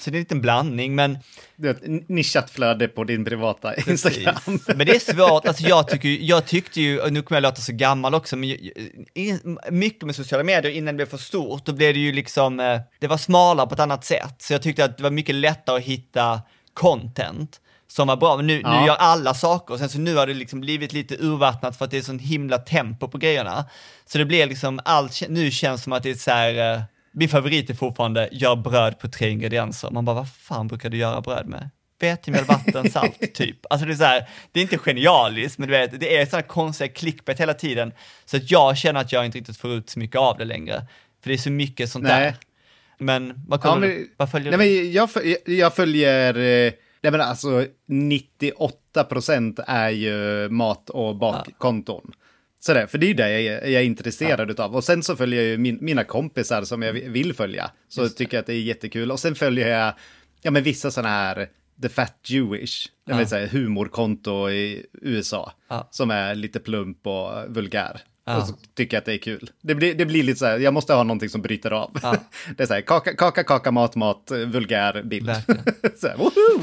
[0.00, 1.18] Så det är en liten blandning, men
[1.56, 4.34] Det är ett nischat flöde på din privata Instagram.
[4.44, 4.68] Precis.
[4.76, 7.60] Men det är svårt, alltså jag, tycker, jag tyckte ju, och nu kommer jag låta
[7.62, 8.56] så gammal också, men
[9.70, 12.80] mycket med sociala medier innan det blev för stort, då blev det ju liksom, eh,
[12.98, 14.34] det var smalare på ett annat sätt.
[14.38, 16.40] Så jag tyckte att det var mycket lättare att hitta
[16.74, 18.80] content som var bra, men nu, Ja.
[18.80, 21.84] nu gör alla saker, och sen så nu har det liksom blivit lite urvattnat för
[21.84, 23.64] att det är sån himla tempo på grejerna.
[24.06, 26.80] Så det blir liksom, allt, nu känns som att det är så här, eh,
[27.18, 29.90] min favorit är fortfarande, gör bröd på tre ingredienser.
[29.90, 31.70] Man bara, vad fan brukar du göra bröd med?
[32.00, 33.56] Vetemjöl, vatten, salt, typ.
[33.70, 36.42] Alltså det är så här, det är inte genialiskt, men du vet, det är sådana
[36.42, 37.92] konstiga clickbait hela tiden.
[38.24, 40.86] Så att jag känner att jag inte riktigt får ut så mycket av det längre.
[41.22, 42.22] För det är så mycket sånt Nej.
[42.24, 42.34] där.
[42.98, 44.14] Men vad Ja, kollar men, du?
[44.16, 44.82] Vad följer nej, du?
[44.82, 51.16] men jag, föl- jag följer, eh, nej men alltså 98 procent är ju mat och
[51.16, 52.12] bakkonton.
[52.60, 54.76] Sådär, för det är ju det jag är, jag är intresserad utav.
[54.76, 57.70] Och sen så följer jag ju min, mina kompisar som jag vi- vill följa.
[57.88, 59.10] Så tycker jag att det är jättekul.
[59.10, 59.94] Och sen följer jag,
[60.42, 61.48] ja men vissa sådana här,
[61.82, 65.52] The Fat Jewish, det vill säga humorkonto i USA.
[65.68, 65.88] Ja.
[65.90, 68.00] Som är lite plump och vulgär.
[68.26, 68.36] Ja.
[68.36, 69.50] Och så tycker jag att det är kul.
[69.62, 71.92] Det blir, det blir lite så här, jag måste ha någonting som bryter av.
[72.56, 75.30] det är så här, kaka, kaka, kaka, mat, mat, vulgär bild.
[75.96, 76.62] Så här, woho!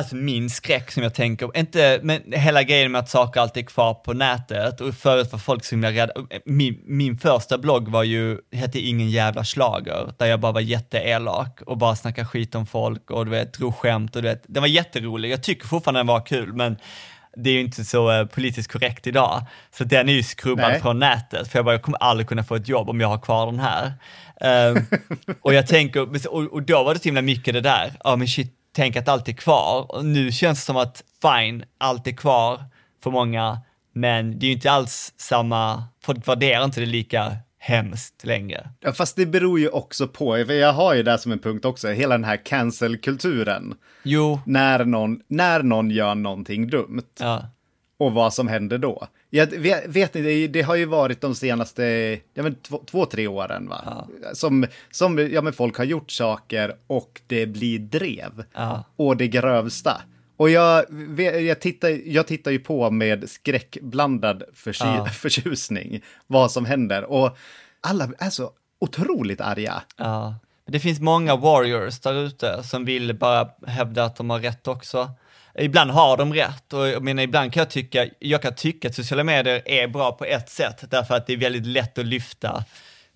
[0.00, 3.66] Alltså min skräck som jag tänker, inte, men hela grejen med att saker alltid är
[3.66, 6.12] kvar på nätet och förut var folk så himla rädda.
[6.44, 11.60] Min, min första blogg var ju, hette Ingen jävla slager där jag bara var jätteelak
[11.66, 14.60] och bara snackade skit om folk och du vet, drog skämt och du vet, den
[14.60, 15.30] var jätterolig.
[15.32, 16.76] Jag tycker fortfarande den var kul, men
[17.36, 19.42] det är ju inte så eh, politiskt korrekt idag.
[19.70, 20.80] Så den är ju skrubbad Nej.
[20.80, 23.18] från nätet, för jag bara, jag kommer aldrig kunna få ett jobb om jag har
[23.18, 23.92] kvar den här.
[24.40, 24.76] Ehm,
[25.42, 28.28] och jag tänker, och, och då var det så himla mycket det där, ja men
[28.28, 29.86] shit, tänk att allt är kvar.
[29.88, 32.64] Och nu känns det som att fine, allt är kvar
[33.02, 33.60] för många,
[33.92, 38.70] men det är ju inte alls samma, folk värderar inte det lika hemskt längre.
[38.80, 41.88] Ja, fast det beror ju också på, jag har ju det som en punkt också,
[41.88, 43.74] hela den här cancel-kulturen.
[44.02, 47.46] Jo, När någon, när någon gör någonting dumt ja,
[47.98, 49.06] och vad som händer då.
[49.32, 51.84] Jag vet, vet ni, det, det har ju varit de senaste
[52.34, 54.08] ja, men två, två, tre åren va?
[54.32, 58.44] Som, som ja, men folk har gjort saker och det blir drev.
[58.54, 58.84] Ja.
[58.96, 60.02] Och det grövsta.
[60.36, 60.84] Och jag,
[61.40, 65.04] jag, tittar, jag tittar ju på med skräckblandad försy, Ja.
[65.12, 67.04] förtjusning vad som händer.
[67.04, 67.36] Och
[67.80, 69.82] alla är så otroligt arga.
[69.96, 70.34] ja.
[70.66, 75.10] Det finns många warriors där ute som vill bara hävda att de har rätt också.
[75.60, 78.94] Ibland har de rätt och jag menar, ibland kan jag tycka, jag kan tycka att
[78.94, 82.64] sociala medier är bra på ett sätt därför att det är väldigt lätt att lyfta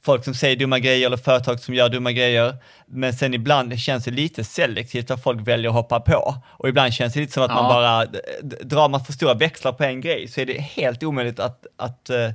[0.04, 2.56] folk som säger dumma grejer eller företag som gör dumma grejer.
[2.86, 6.34] Men sen ibland känns det lite selektivt vad folk väljer att hoppa på.
[6.50, 7.68] Och ibland känns det lite som att man Ja.
[7.68, 11.02] bara, d- d- drar man för stora växlar på en grej så är det helt
[11.02, 12.30] omöjligt att, att eh,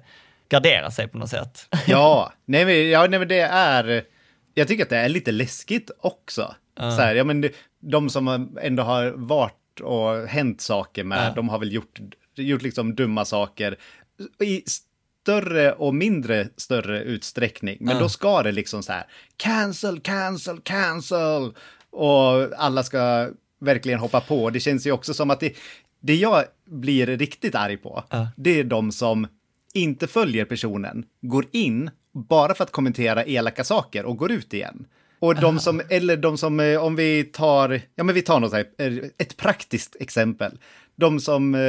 [0.50, 1.68] gardera sig på något sätt.
[1.88, 4.04] Ja, nej men, ja, nej men det är...
[4.54, 6.56] Jag tycker att det är lite läskigt också.
[6.80, 7.50] Så här, ja, men
[7.82, 12.00] de som ändå har varit och hänt saker med, de har väl gjort,
[12.36, 13.78] gjort liksom dumma saker
[14.44, 14.64] i
[15.22, 17.78] större och mindre större utsträckning.
[17.80, 19.04] Men då ska det liksom så här,
[19.38, 21.54] cancel, cancel, cancel.
[21.90, 24.50] Och alla ska verkligen hoppa på.
[24.50, 25.54] Det känns ju också som att det,
[26.00, 28.04] det jag blir riktigt arg på,
[28.36, 29.28] det är de som
[29.74, 34.86] inte följer personen, går in bara för att kommentera elaka saker och går ut igen.
[35.20, 38.54] Och de som, eller de som, eh, om vi tar, ja men vi tar något
[38.54, 40.58] här, eh, ett praktiskt exempel.
[40.96, 41.62] De som, eh,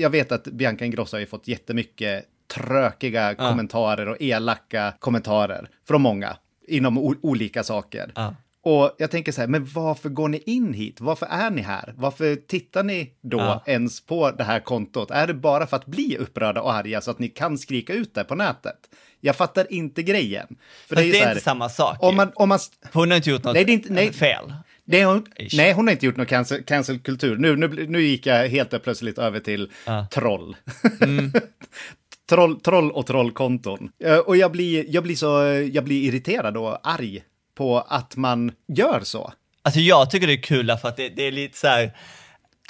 [0.00, 6.02] jag vet att Bianca Ingrosso har ju fått jättemycket trökiga kommentarer och elaka kommentarer från
[6.02, 6.36] många
[6.68, 8.12] inom olika saker.
[8.14, 8.34] Ja.
[8.70, 11.00] Och jag tänker så här, men varför går ni in hit?
[11.00, 11.94] Varför är ni här?
[11.96, 13.62] Varför tittar ni då Ja.
[13.66, 15.10] ens på det här kontot?
[15.10, 18.14] Är det bara för att bli upprörda och arga så att ni kan skrika ut
[18.14, 18.76] det på nätet?
[19.20, 20.46] Jag fattar inte grejen.
[20.88, 21.96] För Fast ju det är här, inte samma sak.
[22.00, 22.58] Om man, om man,
[22.92, 24.12] Hon har inte gjort något Nej, det är inte- nej.
[24.12, 24.52] fel.
[24.84, 27.36] det är hon, nej, hon har inte gjort någon cancel, cancelkultur.
[27.36, 29.70] Nu, nu, nu gick jag helt plötsligt över till
[30.10, 30.56] troll.
[31.00, 31.32] Mm.
[32.28, 32.60] troll.
[32.60, 33.90] Troll och trollkonton.
[34.04, 35.26] Eh, Och jag blir, jag, blir så,
[35.72, 37.22] jag blir irriterad och arg
[37.58, 39.32] på att man gör så.
[39.62, 41.96] Alltså jag tycker det är kul därför att det, det är lite så här,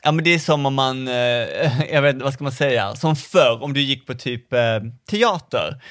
[0.03, 1.15] Ja men det är som om man, eh,
[1.93, 4.61] jag vet inte, vad ska man säga, som förr om du gick på typ eh,
[5.11, 5.83] teater.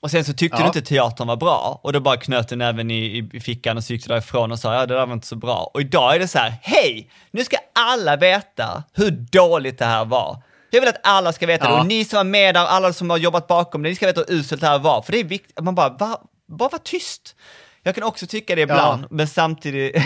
[0.00, 0.62] Och sen så tyckte Ja.
[0.62, 3.84] du inte teatern var bra och då bara knöt du näven i, i, fickan och
[3.84, 5.70] så gick du därifrån och sa ja det där var inte så bra.
[5.74, 7.10] Och idag är det så här, hej!
[7.30, 10.42] Nu ska alla veta hur dåligt det här var.
[10.70, 11.80] Jag vill att alla ska veta det Ja.
[11.80, 14.20] och ni som var med där, alla som har jobbat bakom det, ni ska veta
[14.28, 15.02] hur uselt det här var.
[15.02, 17.36] För det är viktigt, man bara, va, bara var tyst.
[17.82, 19.96] Jag kan också tycka det ibland, men samtidigt,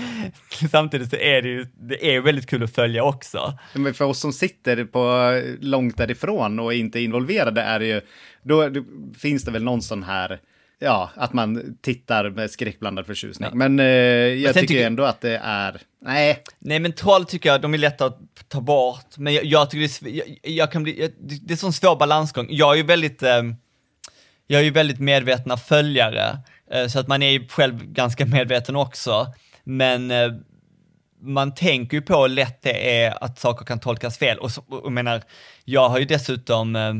[0.70, 3.58] samtidigt så är det ju, det är väldigt kul att följa också.
[3.74, 8.00] Men för oss som sitter på långt därifrån och inte är involverade är det ju,
[8.42, 8.84] då då
[9.18, 10.40] finns det väl någon sån här,
[10.78, 13.50] ja, att man tittar med skräckblandad förtjusning.
[13.52, 17.60] Men eh, jag tycker tycker- ändå att det är, nej, Nej men troll tycker jag,
[17.60, 20.82] de är lätta att ta bort, men jag, jag tycker det är, jag, jag kan
[20.82, 22.46] bli, jag, det det är sån svår balansgång.
[22.50, 23.42] Jag är ju väldigt, eh,
[24.46, 26.38] jag är ju väldigt medvetna följare,
[26.70, 29.32] Eh, så att man är ju själv ganska medveten också,
[29.64, 30.32] men eh,
[31.20, 34.38] man tänker ju på hur lätt det är att saker kan tolkas fel.
[34.38, 35.22] Och, så, och jag menar,
[35.64, 36.94] jag har ju dessutom, eh,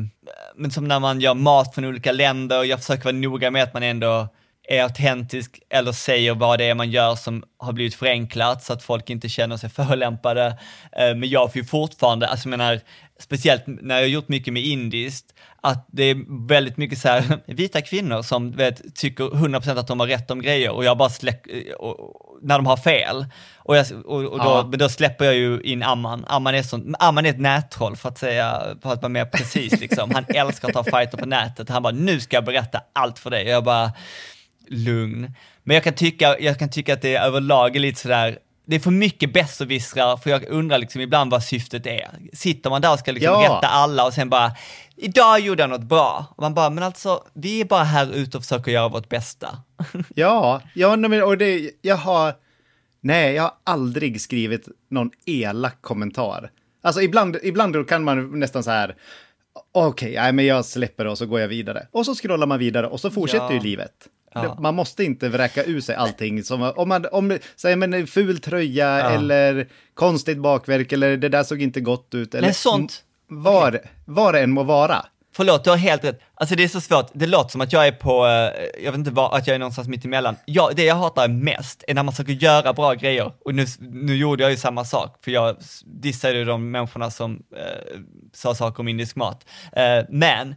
[0.55, 3.73] men som när man gör mat från olika länder, jag försöker vara noga med att
[3.73, 4.27] man ändå
[4.67, 8.83] är autentisk eller säger vad det är man gör som har blivit förenklat så att
[8.83, 10.45] folk inte känner sig förolämpade.
[10.91, 12.79] Eh, Men jag får ju fortfarande, alltså jag menar,
[13.19, 15.25] speciellt när jag har gjort mycket med indiskt,
[15.61, 17.23] att det är väldigt mycket så här
[17.53, 21.09] vita kvinnor som vet, tycker 100% att de har rätt om grejer och jag bara
[21.09, 23.25] släcker, och, och, när de har fel.
[23.57, 24.67] Och, jag, och, och då, Ja.
[24.69, 26.25] men då släpper jag ju in Amman.
[26.27, 29.79] Amman är, sån, Amman är ett nättroll för att säga, för att vara mer precis
[29.79, 30.11] liksom.
[30.13, 31.69] Han älskar att ta fighter på nätet.
[31.69, 33.43] Han bara, nu ska jag berätta allt för dig.
[33.43, 33.91] Och jag bara,
[34.67, 35.31] lugn.
[35.63, 38.79] Men jag kan tycka, jag kan tycka att det överlag är lite sådär, det är
[38.79, 42.09] för mycket besserwissrar, för jag undrar liksom ibland vad syftet är.
[42.33, 43.41] Sitter man där och ska liksom Ja.
[43.57, 44.51] rätta alla och sen bara,
[44.95, 46.25] idag gjorde jag något bra.
[46.35, 49.57] Och man bara, men alltså, vi är bara här ute och försöker göra vårt bästa.
[50.15, 52.33] ja, ja, men, och det, jag har,
[53.01, 56.51] nej, jag har aldrig skrivit någon elak kommentar.
[56.83, 58.95] Alltså ibland, ibland kan man nästan så här,
[59.71, 61.87] okej, nej, men jag släpper och så går jag vidare.
[61.91, 63.53] Och så scrollar man vidare och så fortsätter Ja.
[63.53, 63.91] ju livet.
[64.43, 64.57] Ja.
[64.59, 68.99] Man måste inte vräka ur sig allting som, om man, om, säger men ful tröja
[68.99, 69.09] Ja.
[69.09, 72.35] eller konstigt bakverk eller det där såg inte gott ut.
[72.35, 73.03] Eller, Nej, sånt.
[73.27, 75.05] Var, var det än må vara.
[75.35, 76.19] Förlåt, du har helt rätt.
[76.35, 78.99] Alltså det är så svårt, det låter som att jag är på, eh, jag vet
[78.99, 80.35] inte vad, att jag är någonstans mitt emellan.
[80.45, 83.31] Jag, det jag hatar mest är när man försöker göra bra grejer.
[83.45, 87.43] Och nu, nu gjorde jag ju samma sak, för jag dissade ju de människorna som
[87.55, 87.99] eh,
[88.33, 89.45] sa saker om indisk mat.
[89.71, 90.55] Eh, men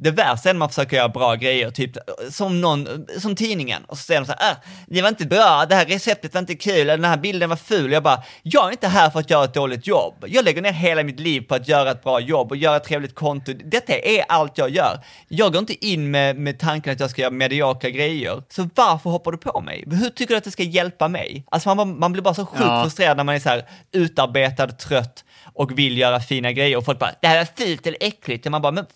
[0.00, 1.90] det värsta är när man försöker göra bra grejer, typ
[2.30, 4.56] som någon, som tidningen, och så säger de så här, ah,
[4.86, 7.56] det var inte bra, det här receptet var inte kul, eller den här bilden var
[7.56, 7.92] ful.
[7.92, 10.24] Jag bara, jag är inte här för att göra ett dåligt jobb.
[10.26, 12.84] Jag lägger ner hela mitt liv på att göra ett bra jobb och göra ett
[12.84, 13.52] trevligt konto.
[13.64, 15.00] Detta är allt jag gör.
[15.28, 18.42] Jag går inte in med, med tanken att jag ska göra mediokra grejer.
[18.48, 19.84] Så varför hoppar du på mig?
[19.86, 21.44] Hur tycker du att det ska hjälpa mig?
[21.50, 22.82] Alltså man, man blir bara så sjukt Ja.
[22.84, 26.98] frustrerad när man är så här utarbetad, trött och vill göra fina grejer och folk
[26.98, 28.46] bara, det här är fult eller äckligt.
[28.46, 28.86] Och man bara, men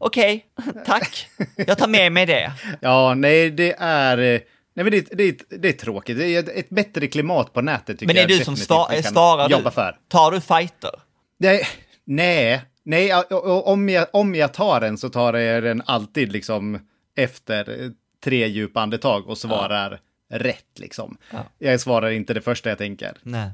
[0.00, 0.46] okej,
[0.86, 1.28] tack.
[1.56, 2.52] Jag tar med mig det.
[2.80, 4.18] Ja, nej, det är...
[4.18, 4.40] eh,
[4.74, 6.18] Nej, men det, det, det är tråkigt.
[6.18, 9.48] Det är ett, bättre klimat på nätet tycker Men är jag du som kan svarar
[9.50, 9.96] jobba för.
[10.08, 10.90] Tar du fighter?
[11.38, 11.66] Nej,
[12.04, 13.24] nej, nej ja,
[13.64, 16.78] om jag, om jag tar den så tar jag den alltid liksom
[17.16, 17.90] efter
[18.24, 20.00] tre djupa andetag och svarar
[20.32, 21.16] rätt liksom.
[21.58, 23.12] Jag svarar inte det första jag tänker.
[23.22, 23.50] Nej.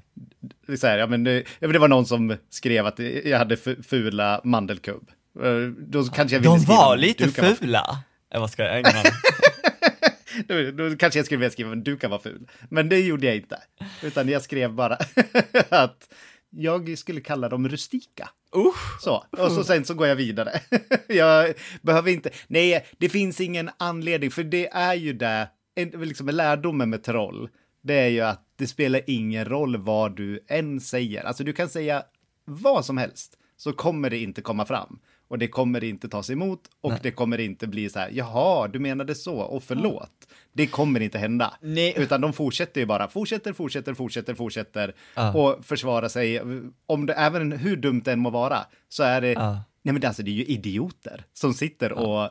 [0.66, 3.38] Det, är så här, ja, men det, ja, det var någon som skrev att jag
[3.38, 5.10] hade fu- fula mandelkubb.
[5.42, 8.02] Eh, Då kanske jag ville De skriva var lite fula.
[8.30, 9.02] Jag vad ska jag ägna?
[10.48, 12.48] Då, då kanske jag skulle vilja skriva att du kan vara ful.
[12.70, 13.58] Men det gjorde jag inte.
[14.02, 14.98] Utan jag skrev bara
[15.68, 16.08] att
[16.50, 18.30] jag skulle kalla dem rustika.
[18.56, 19.00] Usch.
[19.02, 20.60] Så, och så sen så går jag vidare.
[21.08, 26.28] jag behöver inte, nej, det finns ingen anledning, för det är ju det, en, liksom
[26.28, 27.48] lärdomen med troll,
[27.82, 31.24] det är ju att det spelar ingen roll vad du än säger.
[31.24, 32.02] Alltså du kan säga
[32.44, 34.98] vad som helst, så kommer det inte komma fram.
[35.28, 38.78] Och det kommer inte tas emot och det kommer inte bli så här, jaha, du
[38.78, 40.10] menade så, och förlåt.
[40.52, 41.54] Det kommer inte hända.
[41.60, 41.94] Nej.
[41.96, 45.32] Utan de fortsätter ju bara, fortsätter, fortsätter, fortsätter, fortsätter Ja.
[45.32, 46.40] och försvara sig.
[46.86, 48.58] Om det, även hur dumt det än må vara,
[48.88, 49.62] så är det, Ja.
[49.82, 52.30] nej men alltså, det är ju idioter som sitter och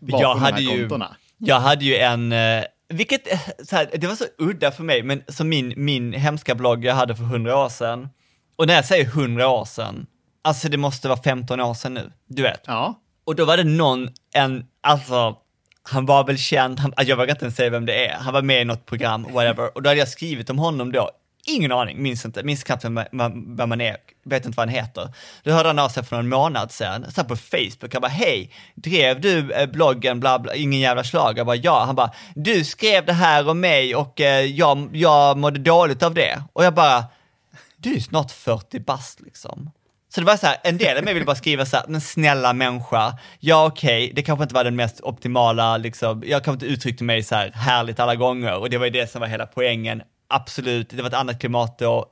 [0.00, 1.16] bakom jag de hade här ju, kontona.
[1.38, 5.02] jag hade ju en, eh, vilket, eh, så här, det var så udda för mig,
[5.02, 8.08] men som min, min hemska blogg jag hade för hundra år sedan.
[8.56, 10.06] Och när jag säger hundra år sedan,
[10.46, 12.60] alltså det måste vara 15 år sedan nu, du vet.
[12.66, 15.36] Ja, Och då var det någon, en, alltså,
[15.82, 18.42] han var väl känd, han, jag vågar inte ens säga vem det är, han var
[18.42, 21.10] med i något program, whatever, och då hade jag skrivit om honom då,
[21.46, 24.74] ingen aning, minns inte, minns knappt vem, vem, vem man är, vet inte vad han
[24.74, 25.08] heter.
[25.42, 28.08] Då hörde han av sig för någon månad sedan, så här på Facebook, han bara
[28.08, 31.38] hej, drev du eh, bloggen bla bla, ingen jävla slag?
[31.38, 35.38] Jag bara ja, han bara du skrev det här om mig och eh, jag, jag
[35.38, 36.42] mådde dåligt av det.
[36.52, 37.04] Och jag bara,
[37.76, 39.70] du är snart 40 bast liksom.
[40.08, 42.00] Så det var så här, en del av mig ville bara skriva så här, men
[42.00, 46.74] snälla människa, ja okej, det kanske inte var den mest optimala, liksom, jag kanske inte
[46.74, 49.46] uttryckte mig så här härligt alla gånger och det var ju det som var hela
[49.46, 50.02] poängen.
[50.28, 52.06] Absolut, det var ett annat klimat då,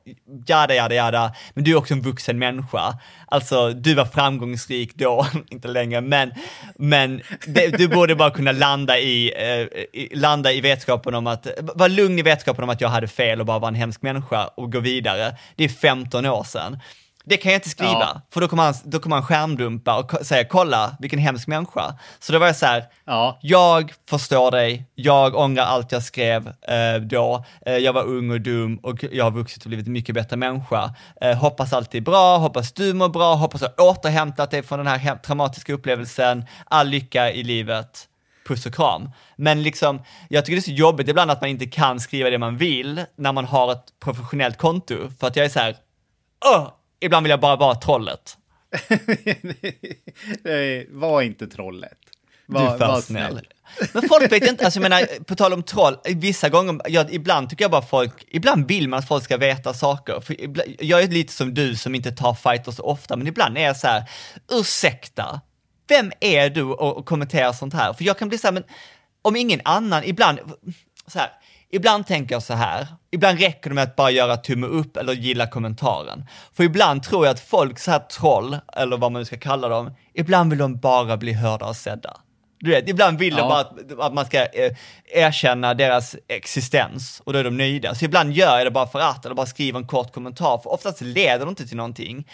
[0.46, 2.98] jada, jada, jada, men du är också en vuxen människa.
[3.26, 6.32] Alltså, du var framgångsrik då, inte längre, men,
[6.76, 11.46] men det, du borde bara kunna landa i, eh, i, landa i vetskapen om att,
[11.60, 14.46] vara lugn i vetskapen om att jag hade fel och bara var en hemsk människa
[14.46, 15.36] och gå vidare.
[15.56, 16.78] Det är 15 år sedan.
[17.26, 18.20] Det kan jag inte skriva, Ja.
[18.32, 21.94] för då kommer, han, då kommer han skärmdumpa och säga kolla vilken hemsk människa.
[22.18, 23.38] Så då var jag så här, Ja.
[23.42, 28.40] jag förstår dig, jag ångrar allt jag skrev eh, då, eh, jag var ung och
[28.40, 30.94] dum och jag har vuxit och blivit en mycket bättre människa.
[31.20, 34.78] Eh, hoppas allt är bra, hoppas du mår bra, hoppas du har återhämtat dig från
[34.78, 38.08] den här traumatiska upplevelsen, all lycka i livet.
[38.48, 39.10] Puss och kram.
[39.36, 42.38] Men liksom, jag tycker det är så jobbigt ibland att man inte kan skriva det
[42.38, 44.96] man vill när man har ett professionellt konto.
[45.20, 45.76] För att jag är så här,
[46.54, 46.68] Åh!
[47.04, 48.38] Ibland vill jag bara vara trollet.
[50.42, 51.98] Nej, var inte trollet.
[52.46, 53.40] Du Var, för var snäll.
[53.92, 57.50] Men folk vet inte, alltså jag menar, på tal om troll, vissa gånger, jag, ibland
[57.50, 60.42] tycker jag bara folk, ibland vill man att folk ska veta saker.
[60.42, 63.62] Ibland, jag är lite som du som inte tar fighter så ofta, men ibland är
[63.62, 64.10] jag så här,
[64.52, 65.40] ursäkta,
[65.88, 67.92] vem är du och, och kommenterar sånt här?
[67.92, 68.64] För jag kan bli så här, men
[69.22, 70.38] om ingen annan, ibland,
[71.06, 71.30] så här,
[71.74, 75.12] ibland tänker jag så här, ibland räcker det med att bara göra tumme upp eller
[75.12, 76.26] gilla kommentaren.
[76.52, 79.68] För ibland tror jag att folk, så här troll, eller vad man nu ska kalla
[79.68, 82.16] dem, ibland vill de bara bli hörda och sedda.
[82.58, 83.48] Du vet, ibland vill de Ja.
[83.48, 84.72] bara att, att man ska eh,
[85.04, 87.94] erkänna deras existens och då är de nöjda.
[87.94, 90.72] Så ibland gör jag det bara för att, eller bara skriver en kort kommentar, för
[90.72, 92.28] oftast leder det inte till någonting.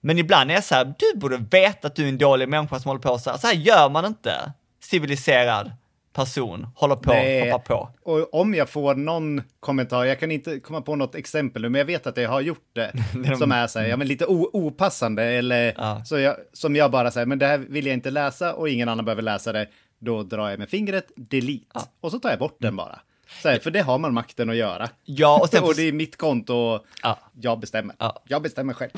[0.00, 2.80] Men ibland är jag så här, du borde veta att du är en dålig människa
[2.80, 3.38] som håller på så här.
[3.38, 4.52] Så här gör man inte.
[4.84, 5.72] Civiliserad
[6.16, 7.50] person, håller på, Nej.
[7.50, 7.88] hoppar på.
[8.12, 11.78] Och om jag får någon kommentar, jag kan inte komma på något exempel nu, men
[11.78, 12.92] jag vet att jag har gjort det,
[13.38, 16.02] som är så här, ja men lite opassande eller Ja.
[16.04, 18.88] så jag, som jag bara säger, men det här vill jag inte läsa och ingen
[18.88, 19.66] annan behöver läsa det,
[19.98, 23.00] då drar jag med fingret, delete, och så tar jag bort den bara.
[23.42, 24.88] Så här, för det har man makten att göra.
[25.04, 27.18] Ja, och sen- och det är mitt konto och Ja.
[27.40, 27.94] jag bestämmer.
[27.98, 28.22] Ja.
[28.28, 28.90] Jag bestämmer själv.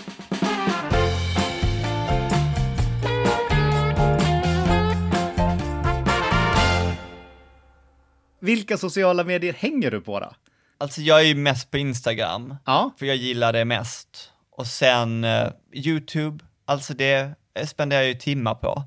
[8.41, 10.33] Vilka sociala medier hänger du på då?
[10.79, 12.95] Alltså jag är ju mest på Instagram, Ja.
[12.99, 14.31] för jag gillar det mest.
[14.51, 17.35] Och sen eh, YouTube, alltså det
[17.67, 18.83] spenderar jag ju timmar på.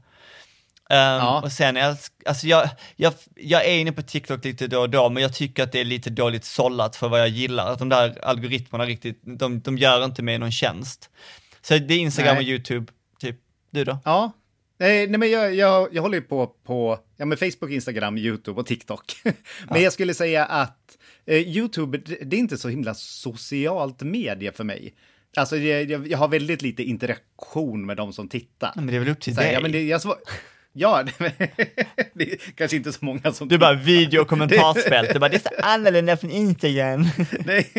[0.89, 1.77] Um, Och sen
[2.25, 5.63] alltså jag, jag, jag är inne på TikTok lite då och då, men jag tycker
[5.63, 7.71] att det är lite dåligt sållat för vad jag gillar.
[7.71, 11.09] Att de där algoritmerna riktigt, de, de gör inte mig någon tjänst.
[11.61, 12.43] Så det är Instagram Nej.
[12.45, 13.35] och YouTube, typ.
[13.71, 13.97] Du då?
[14.05, 14.31] Ja.
[14.81, 18.59] Nej, nej men jag, jag, jag håller ju på på ja, men Facebook, Instagram, YouTube
[18.59, 19.15] och TikTok.
[19.69, 24.63] men jag skulle säga att eh, YouTube, det, är inte så himla socialt medie för
[24.63, 24.93] mig.
[25.37, 28.71] Alltså jag, jag, har väldigt lite interaktion med de som tittar.
[28.75, 29.53] Men det är väl upp till Så dig?
[29.53, 30.17] ja, men det, jag svar,
[30.73, 31.03] ja,
[32.13, 33.47] det är kanske inte så många som...
[33.47, 37.05] Du bara video och kommentarsfält, du bara det är så annorlunda från Instagram.
[37.45, 37.71] nej,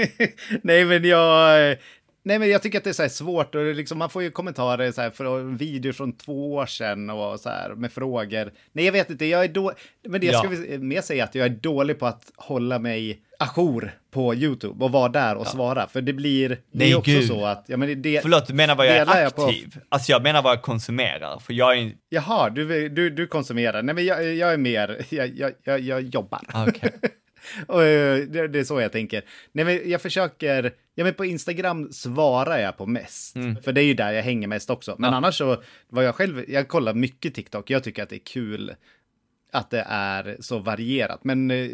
[0.62, 1.76] nej, men jag...
[2.24, 4.92] Nej, men jag tycker att det är svårt och det liksom, man får ju kommentarer
[4.92, 8.52] så här från videor från två år sedan och så här med frågor.
[8.72, 9.72] Nej, jag vet inte, jag är då...
[10.08, 10.38] Men det jag Ja.
[10.38, 14.84] ska vi mer säga att jag är dålig på att hålla mig ajour på YouTube
[14.84, 16.48] och vara där och svara, för det blir...
[16.48, 17.28] Det Nej, är också gud.
[17.28, 17.64] så att...
[17.68, 19.76] Ja, men det, det, Förlåt, du menar vad jag är jag på- aktiv?
[19.88, 23.82] Alltså jag menar vad jag konsumerar, för jag är Jaha, du, du, du konsumerar.
[23.82, 25.04] Nej, men jag, jag är mer...
[25.10, 26.40] Jag, jag, jag, jag jobbar.
[26.68, 26.92] Okej.
[27.66, 29.24] Och, det, det är så jag tänker.
[29.52, 33.36] Nej, men jag försöker, ja men på Instagram svarar jag på mest.
[33.64, 34.96] För det är ju där jag hänger mest också.
[34.98, 37.70] Men annars så var jag själv, jag kollar mycket TikTok.
[37.70, 38.74] Jag tycker att det är kul
[39.52, 41.24] att det är så varierat.
[41.24, 41.68] Men eh,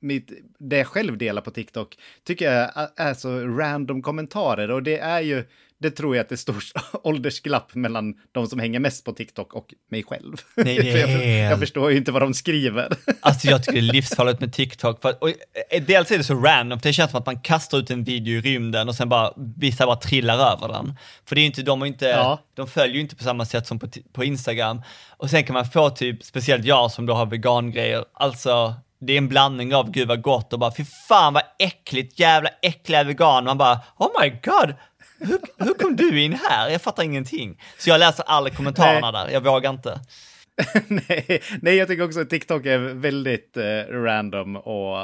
[0.00, 4.70] mitt, det jag själv delar på TikTok tycker jag är så random kommentarer.
[4.70, 5.44] Och det är ju,
[5.82, 6.64] det tror jag att det är stor
[7.02, 10.36] åldersglapp mellan de som hänger mest på TikTok och mig själv.
[10.56, 12.88] Nej, det är För jag, jag förstår ju inte vad de skriver.
[13.20, 15.02] Alltså jag tycker det är livsfarligt med TikTok.
[15.02, 17.90] För och, eh, dels är det så random, det känns som att man kastar ut
[17.90, 20.94] en video i rymden och sen bara, vissa bara trillar över den.
[21.24, 22.38] För det är inte, de, ju inte, Ja.
[22.54, 24.82] de följer ju inte på samma sätt som på, på Instagram.
[25.16, 28.74] Och sen kan man få typ, speciellt jag som då har vegangrejer, alltså
[29.06, 32.50] det är en blandning av gud vad gott och bara fy fan vad äckligt, jävla
[32.62, 33.44] äckliga vegan.
[33.44, 34.74] Man bara oh my god,
[35.26, 36.70] hur, hur kom du in här?
[36.70, 37.60] Jag fattar ingenting.
[37.78, 40.00] Så jag läser alla kommentarerna där, jag vågar inte.
[40.88, 44.98] nej, nej, jag tycker också att TikTok är väldigt eh, random och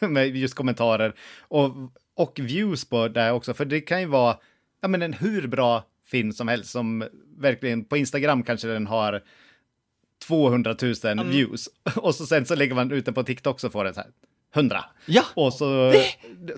[0.10, 1.70] med just kommentarer och,
[2.14, 3.54] och views på det också.
[3.54, 4.36] För det kan ju vara
[4.80, 7.04] ja, men en hur bra film som helst som
[7.38, 9.22] verkligen på Instagram kanske den har
[10.26, 13.84] 200 000 views och så sen så lägger man ut den på TikTok så får
[13.84, 14.10] den så här
[14.54, 14.84] 100.
[15.06, 15.22] Ja.
[15.34, 15.92] Och så,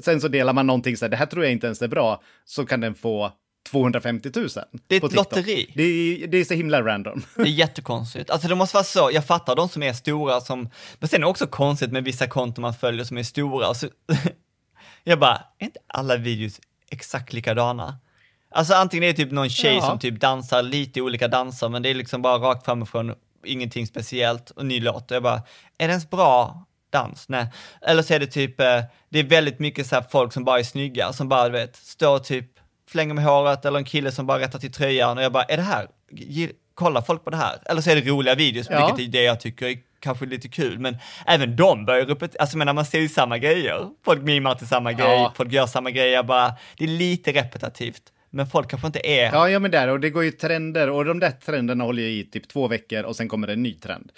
[0.01, 2.23] sen så delar man någonting så här, det här tror jag inte ens är bra,
[2.45, 3.33] så kan den få
[3.71, 4.49] 250 000.
[4.87, 5.73] Det är ett lotteri.
[5.75, 7.23] Det är, det är så himla random.
[7.37, 8.31] Det är jättekonstigt.
[8.31, 10.69] Alltså det måste vara så, jag fattar de som är stora som,
[10.99, 13.69] men sen är det också konstigt med vissa konton man följer som är stora.
[13.69, 13.89] Och så,
[15.05, 17.99] jag bara, är inte alla videos exakt likadana?
[18.55, 19.83] Alltså antingen är det typ någon tjej Ja.
[19.87, 23.15] som typ dansar lite olika danser, men det är liksom bara rakt framifrån,
[23.45, 25.11] ingenting speciellt och ny låt.
[25.11, 25.43] Och jag bara,
[25.79, 27.29] är det ens bra dans?
[27.29, 27.47] Nej.
[27.87, 30.59] Eller så är det typ, eh, det är väldigt mycket så här folk som bara
[30.59, 32.47] är snygga, som bara, du vet, står typ,
[32.91, 35.57] flänger med håret, eller en kille som bara rättar till tröjan och jag bara, är
[35.57, 35.87] det här,
[36.75, 37.59] kollar folk på det här?
[37.67, 38.87] Eller så är det roliga videos, Ja.
[38.87, 42.59] vilket är det jag tycker är kanske lite kul, men även de börjar upp alltså
[42.59, 45.33] men när man ser ju samma grejer, folk mimar till samma grej, Ja.
[45.37, 49.49] folk gör samma grejer, bara, det är lite repetitivt, men folk kanske inte är Ja,
[49.49, 52.25] ja, men där, och det går ju trender, och de där trenderna håller ju i
[52.25, 54.13] typ två veckor och sen kommer det en ny trend.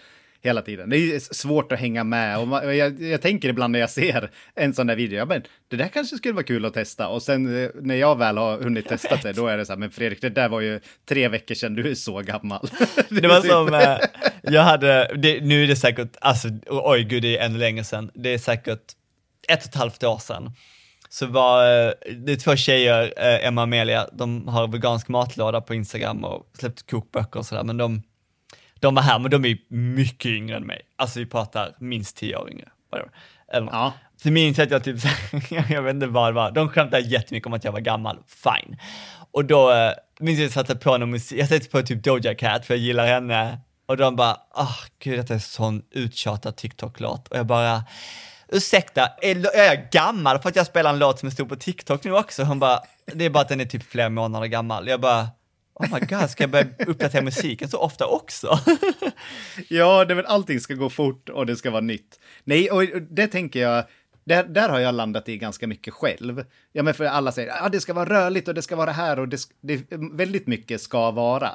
[0.45, 0.91] Hela tiden.
[0.91, 4.31] Det är svårt att hänga med och man, jag, jag tänker ibland när jag ser
[4.55, 7.23] en sån där video, ja men det där kanske skulle vara kul att testa och
[7.23, 9.91] sen eh, när jag väl har hunnit testa det, då är det så här, men
[9.91, 12.69] Fredrik, det där var ju tre veckor sedan, du är så gammal.
[13.09, 13.99] Det var som, eh,
[14.43, 18.11] jag hade, det, nu är det säkert, alltså oj gud det är ännu längre sedan,
[18.15, 18.93] det är säkert
[19.49, 20.53] ett och ett halvt år sedan.
[21.09, 25.61] Så var eh, det är två tjejer, eh, Emma och Amelia, de har vegansk matlåda
[25.61, 28.03] på Instagram och släppt kokböcker och sådär, men de,
[28.85, 30.81] de var här, men de är mycket yngre än mig.
[30.97, 32.69] Alltså vi pratar minst tio år yngre.
[33.53, 33.93] Eller, Ja.
[34.17, 34.97] Så minns jag att jag typ,
[35.71, 38.77] jag vet inte vad det var, de skämtade jättemycket om att jag var gammal, fine.
[39.33, 42.03] Och då eh, minns jag att jag satte på någon musik, jag satte på typ
[42.03, 43.59] Doja Cat för jag gillar henne.
[43.87, 47.29] Och de bara, ah gud detta är sån uttjatad TikTok-låt.
[47.29, 47.85] Och jag bara,
[48.49, 51.57] ursäkta, är, är jag gammal för att jag spelar en låt som är stor på
[51.57, 52.43] TikTok nu också?
[52.43, 52.81] Hon bara,
[53.15, 54.89] det är bara att den är typ flera månader gammal.
[54.89, 55.29] Jag bara,
[55.75, 58.59] oh my god, ska jag börja uppdatera musiken så ofta också?
[59.69, 62.21] Ja, det är väl allting ska gå fort och det ska vara nytt.
[62.45, 63.85] Nej, och det tänker jag,
[64.25, 66.45] där, där har jag landat i ganska mycket själv.
[66.73, 68.91] Ja, men för alla säger att ah, det ska vara rörligt och det ska vara
[68.93, 71.51] här och det, det väldigt mycket ska vara.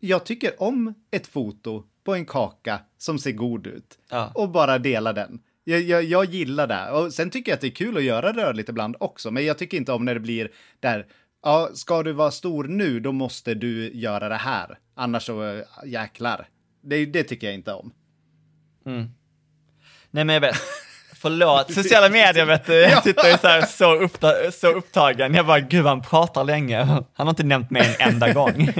[0.00, 4.32] Jag tycker om ett foto på en kaka som ser god ut Ja.
[4.34, 5.40] och bara dela den.
[5.64, 6.90] Jag, jag, jag gillar det.
[6.90, 9.58] Och sen tycker jag att det är kul att göra rörligt ibland också, men jag
[9.58, 10.50] tycker inte om när det blir
[10.80, 11.06] där,
[11.42, 14.78] ja, ska du vara stor nu, då måste du göra det här.
[14.96, 16.48] Annars så äh, jäklar.
[16.82, 17.92] Det, det tycker jag inte om.
[20.10, 20.56] Nej men jag vet.
[21.14, 25.34] Förlåt, sociala medier vet du, jag sitter ju så, här så, uppta, så upptagen.
[25.34, 26.84] Jag bara, gud han pratar länge.
[26.84, 28.72] Han har inte nämnt mig en enda gång.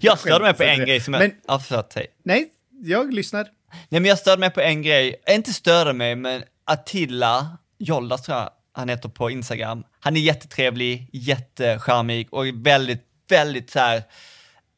[0.00, 2.06] Jag störde mig på en grej som jag, Men- ja förlåt, säg.
[2.24, 2.48] Nej,
[2.82, 3.42] jag lyssnar.
[3.88, 8.38] Nej men jag störde mig på en grej, inte störde mig, men Attila Joldas tror
[8.38, 9.84] jag han heter på Instagram.
[10.00, 14.02] Han är jättetrevlig, jättecharmig och väldigt, väldigt så här.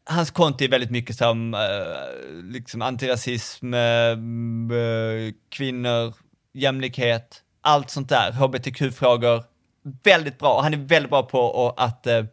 [0.05, 6.15] Hans konto är väldigt mycket som uh, liksom antirasism, uh, kvinnor,
[6.55, 9.45] jämlikhet, allt sånt där, hbtq-frågor.
[10.05, 12.25] Väldigt bra, han är väldigt bra på att, uh,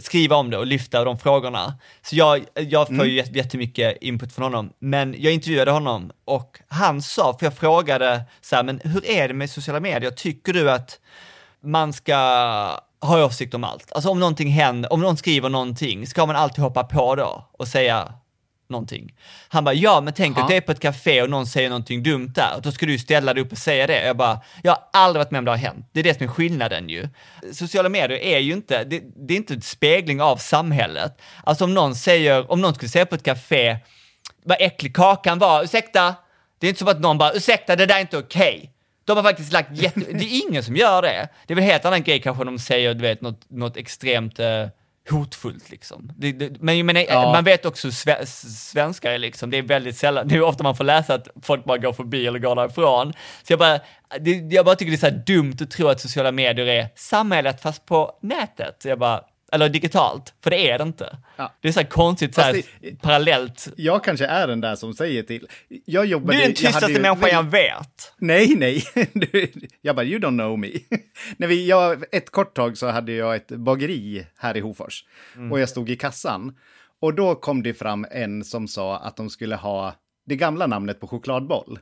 [0.00, 1.74] skriva om det och lyfta de frågorna.
[2.02, 4.72] Så jag, jag får ju jätte- jättemycket input från honom.
[4.78, 9.28] Men jag intervjuade honom och han sa, för jag frågade så här, men hur är
[9.28, 10.10] det med sociala medier?
[10.10, 10.98] Tycker du att
[11.62, 12.16] man ska
[13.00, 13.92] ha åsikt om allt?
[13.92, 17.68] Alltså om någonting händer, om någon skriver någonting, ska man alltid hoppa på då och
[17.68, 18.12] säga
[18.70, 19.14] någonting?
[19.48, 20.42] Han bara, ja men tänk Ja.
[20.42, 22.98] att du är på ett café och någon säger någonting dumt där, då ska du
[22.98, 24.06] ställa dig upp och säga det.
[24.06, 25.86] Jag bara, jag har aldrig varit med om det har hänt.
[25.92, 27.08] Det är det som är skillnaden ju.
[27.52, 31.20] Sociala medier är ju inte, det, det är inte en spegling av samhället.
[31.44, 33.76] Alltså om någon säger, om någon skulle säga på ett café,
[34.44, 36.14] vad äcklig kakan var, ursäkta?
[36.58, 38.72] Det är inte som att någon bara, ursäkta det där är inte okej.
[39.04, 40.00] De har faktiskt lagt jätte...
[40.00, 41.28] Det är ingen som gör det.
[41.46, 44.38] Det är väl helt annan grej kanske om de säger, du vet, något, något extremt
[44.38, 44.66] eh,
[45.10, 46.12] hotfullt liksom.
[46.16, 47.32] Det, det, men menar, Ja.
[47.32, 50.76] man vet också sve, svenskar är liksom, det är väldigt sällan, det är ofta man
[50.76, 53.12] får läsa att folk bara går förbi eller går därifrån.
[53.42, 53.80] Så jag bara,
[54.20, 57.62] det, jag bara tycker det är så dumt att tro att sociala medier är samhället
[57.62, 58.76] fast på nätet.
[58.82, 59.20] Så jag bara,
[59.52, 61.18] eller digitalt, för det är det inte.
[61.36, 61.52] Ja.
[61.60, 63.68] Det är så här konstigt, så här, det- parallellt.
[63.76, 65.46] Jag kanske är den där som säger till.
[65.84, 66.32] Jag jobbade...
[66.32, 68.12] Du är den jag tystaste ju- människan jag vet.
[68.18, 68.82] Nej, nej.
[69.12, 70.68] Du, jag bara, you don't know me.
[71.36, 75.04] När vi, jag, ett kort tag så hade jag ett bageri här i Hofors.
[75.50, 76.56] Och jag stod i kassan.
[77.00, 79.94] Och då kom det fram en som sa att de skulle ha
[80.26, 81.78] det gamla namnet på chokladboll.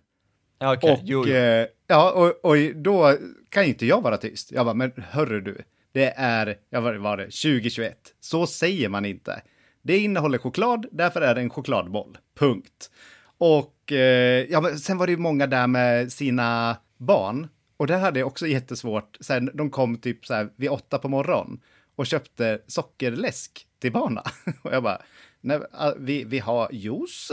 [0.61, 1.35] Ja, Okej, Och, jo, jo.
[1.35, 3.16] eh, ja, och, och då
[3.49, 4.53] kan inte jag vara tyst.
[4.53, 5.62] Jag bara, men hörru du,
[5.93, 7.99] det är, ja, vad var det, 2021.
[8.20, 9.43] Så säger man inte.
[9.82, 12.18] Det innehåller choklad, därför är det en chokladboll.
[12.39, 12.91] Punkt.
[13.39, 17.49] Och eh, ja, men sen var det ju många där med sina barn.
[17.76, 19.16] Och där hade jag också jättesvårt.
[19.20, 21.61] Sen de kom typ så här vid åtta på morgonen
[21.97, 24.22] och köpte sockerläsk till barna.
[24.62, 25.03] Och jag bara,
[25.41, 27.30] Nej, ah, vi, vi har juice.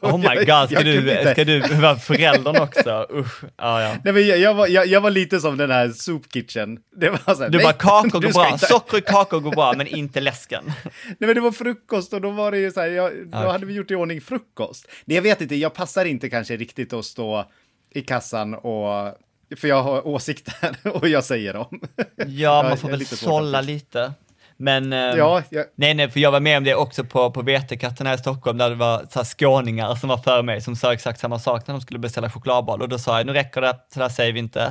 [0.00, 3.06] Oh my god, ska du, inte- ska du vara föräldern också?
[3.14, 3.96] Usch, ja, ja.
[4.04, 6.78] Nej, men jag, jag, var, jag, jag var lite som den här soup kitchen.
[6.96, 9.50] Det var så här, Du nej, bara, kakor går bra, inte- socker i kakor går
[9.50, 10.64] bra, men inte läsken.
[11.04, 13.50] Nej, men det var frukost och då var det ju så här, jag, då Okej.
[13.50, 14.88] hade vi gjort i ordning frukost.
[15.04, 17.44] Det jag vet inte, jag passar inte kanske riktigt att stå
[17.90, 19.14] i kassan och,
[19.56, 21.80] för jag har åsikter och jag säger dem.
[22.26, 24.12] Ja, man får väl sålla lite.
[24.58, 27.42] Men, eh, Ja, jag, nej, nej, för jag var med om det också på, på
[27.42, 30.76] Vetekatten här i Stockholm, där det var så här skåningar som var före mig, som
[30.76, 32.82] sa exakt samma sak när de skulle beställa chokladboll.
[32.82, 34.62] Och då sa jag, nu räcker det, så där säger vi inte.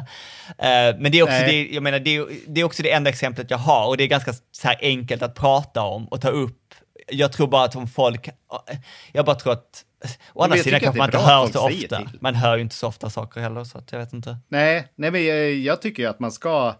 [0.47, 1.67] Eh, men det är, också Nej.
[1.67, 4.03] det, jag menar, det, är, det är också det enda exemplet jag har, och det
[4.03, 6.61] är ganska så här enkelt att prata om och ta upp.
[7.07, 8.29] Jag tror bara att om folk,
[9.11, 9.85] jag bara tror att,
[10.33, 12.01] å andra sidan kanske man inte hör så ofta.
[12.21, 14.37] Man hör ju inte så ofta saker heller, så jag vet inte.
[14.47, 16.75] nej, nej, men jag, jag tycker ju att man ska,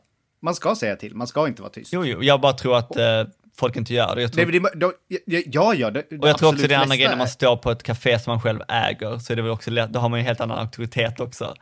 [0.46, 1.94] man ska säga till, man ska inte vara tyst.
[1.94, 3.04] Jo, jo, jag bara tror att eh,
[3.58, 4.22] folk inte gör det.
[4.22, 4.92] Jag tror Nej, det, då,
[5.26, 7.28] ja, ja, ja, det, Och jag tror också det är andra flesta grejen när man
[7.28, 10.00] står på ett café som man själv äger, så är det väl också lätt, då
[10.00, 11.54] har man ju en helt annan auktoritet också.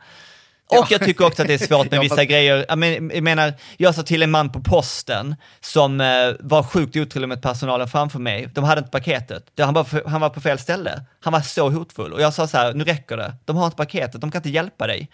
[0.70, 0.80] Ja.
[0.80, 2.64] Och jag tycker också att det är svårt med Ja, vissa grejer.
[2.68, 6.06] Jag, men, jag menar, jag sa till en man på posten som eh,
[6.40, 8.48] var sjukt otrevlig med personalen framför mig.
[8.54, 9.44] De hade inte paketet.
[9.54, 11.02] Det- Han var, han var på fel ställe.
[11.20, 12.12] Han var så hotfull.
[12.12, 13.34] Och jag sa så här, nu räcker det.
[13.44, 15.08] De har inte paketet, de kan inte hjälpa dig.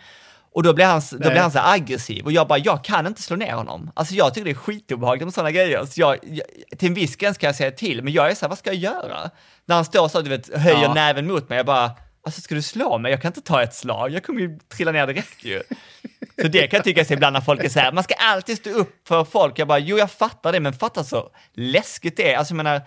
[0.52, 3.22] Och då blev han, då blev han så aggressiv och jag bara, jag kan inte
[3.22, 3.90] slå ner honom.
[3.94, 5.84] Alltså jag tycker det är skitobehagligt med sådana grejer.
[5.84, 8.40] Så jag, jag, till en viss gräns kan jag säga till, men jag är så
[8.40, 9.30] här, vad ska jag göra?
[9.66, 10.94] När han står så, du vet, höjer Ja.
[10.94, 11.90] näven mot mig, jag bara,
[12.26, 13.10] alltså ska du slå mig?
[13.10, 15.62] Jag kan inte ta ett slag, jag kommer ju trilla ner direkt ju.
[16.42, 18.58] Så det kan jag tycka sig ibland när folk är så här, man ska alltid
[18.58, 19.58] stå upp för folk.
[19.58, 22.38] Jag bara, jo jag fattar det, men fatta så läskigt det är.
[22.38, 22.82] Alltså jag menar,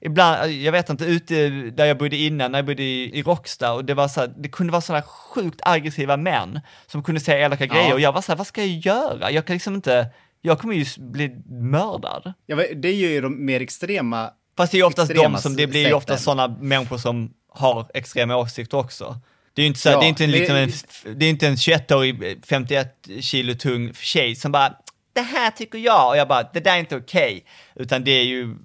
[0.00, 3.72] ibland, jag vet inte, ute där jag bodde innan, när jag bodde i, i Råcksta,
[3.72, 7.46] och det var så här, det kunde vara sådana sjukt aggressiva män som kunde säga
[7.46, 9.30] elaka grejer, och jag var så här, vad ska jag göra?
[9.30, 10.06] Jag kan liksom inte,
[10.42, 12.32] jag kommer ju bli mördad.
[12.46, 15.66] Ja, det är ju de mer extrema Fast det är ju oftast de som, det
[15.66, 16.24] blir ju ofta sätten.
[16.24, 19.20] sådana människor som har extrema åsikter också.
[19.54, 20.70] Det är ju inte, så, Ja, det är inte, en, liksom en,
[21.18, 24.74] det är inte en 21-årig, 51 kilo tung tjej som bara,
[25.12, 27.44] det här tycker jag, och jag bara, det där är inte okej.
[27.74, 28.56] Utan det är ju,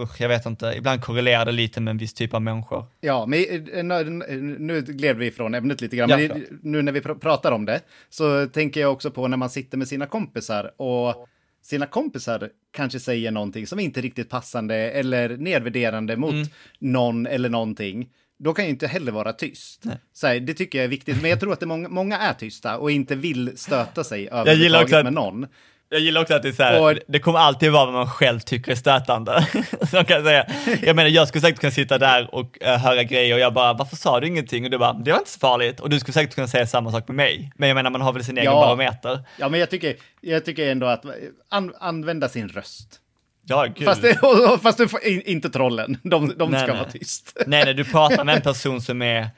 [0.00, 2.84] usch, jag vet inte, ibland korrelerar det lite med en viss typ av människor.
[3.00, 3.40] Ja, men
[4.22, 7.64] eh, nu- gled vi ifrån ämnet lite grann, men nu när vi pr- pratar om
[7.64, 11.26] det så tänker jag också på när man sitter med sina kompisar och
[11.62, 16.46] sina kompisar kanske säger någonting som inte är riktigt passande eller nedvärderande mot Mm.
[16.78, 18.08] någon eller någonting.
[18.38, 19.84] Då kan ju inte heller vara tyst.
[20.12, 22.78] Så här, det tycker jag är viktigt, men jag tror att många, många är tysta
[22.78, 25.46] och inte vill stöta sig överhuvudtaget med någon.
[25.90, 28.06] Jag gillar också att det är så här, Och- det kommer alltid vara vad man
[28.10, 29.46] själv tycker är stötande.
[29.90, 30.46] Så kan jag, säga.
[30.82, 33.72] jag menar, jag skulle säkert kunna sitta där och eh, höra grejer och jag bara,
[33.72, 34.64] varför sa du ingenting?
[34.64, 35.80] Och du bara, det var inte så farligt.
[35.80, 37.52] Och du skulle säkert kunna säga samma sak med mig.
[37.56, 38.60] Men jag menar, man har väl sin egen Ja.
[38.60, 39.20] barometer.
[39.38, 41.04] Ja, men jag tycker, jag tycker ändå att
[41.48, 43.00] an, använda sin röst.
[43.46, 43.84] Ja, gud.
[43.84, 44.18] Fast, det,
[44.62, 46.80] fast du får in, inte trollen, de, de Nej, ska nej.
[46.80, 47.36] vara tyst.
[47.46, 49.28] Nej, nej, du pratar med en person som är,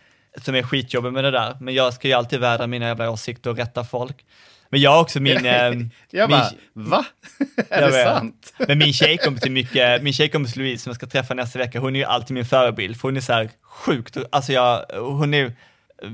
[0.44, 1.56] som är skitjobbig med det där.
[1.60, 4.16] Men jag ska ju alltid vädra mina jävla åsikter och rätta folk.
[4.70, 5.36] Men jag har också min...
[5.46, 5.52] eh,
[6.10, 7.04] Jag min bara, va?
[7.70, 8.54] är det sant?
[8.68, 11.96] Men min tjejkompis är mycket, min tjejkompis Louise som jag ska träffa nästa vecka, hon
[11.96, 15.52] är ju alltid min förebild, för hon är så här sjukt, alltså jag, hon är,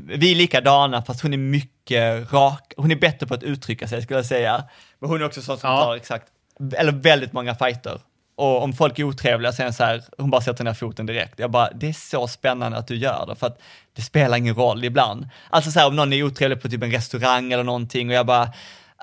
[0.07, 4.03] vi är likadana fast hon är mycket rak, hon är bättre på att uttrycka sig
[4.03, 4.65] skulle jag säga.
[4.99, 5.85] Men hon är också sån som Ja.
[5.85, 6.27] tar exakt,
[6.77, 8.01] eller väldigt många fighter.
[8.37, 11.07] Och om folk är otrevliga så är hon så här, hon bara sätter ner foten
[11.07, 11.39] direkt.
[11.39, 13.59] Jag bara, det är så spännande att du gör det, för att
[13.97, 15.29] det spelar ingen roll ibland.
[15.51, 18.27] Alltså så här, om någon är otrevlig på typ en restaurang eller någonting och jag
[18.27, 18.53] bara,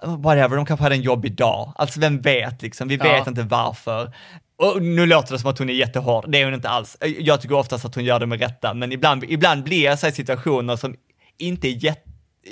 [0.05, 1.73] whatever, de kanske hade en jobbig dag.
[1.75, 3.03] Alltså vem vet liksom, vi Ja.
[3.03, 4.13] vet inte varför.
[4.57, 6.97] Och nu låter det som att hon är jättehård, det är hon inte alls.
[7.19, 10.07] Jag tycker oftast att hon gör det med rätta, men ibland, ibland blir jag så
[10.07, 10.95] i situationer som
[11.37, 12.09] inte är jätte...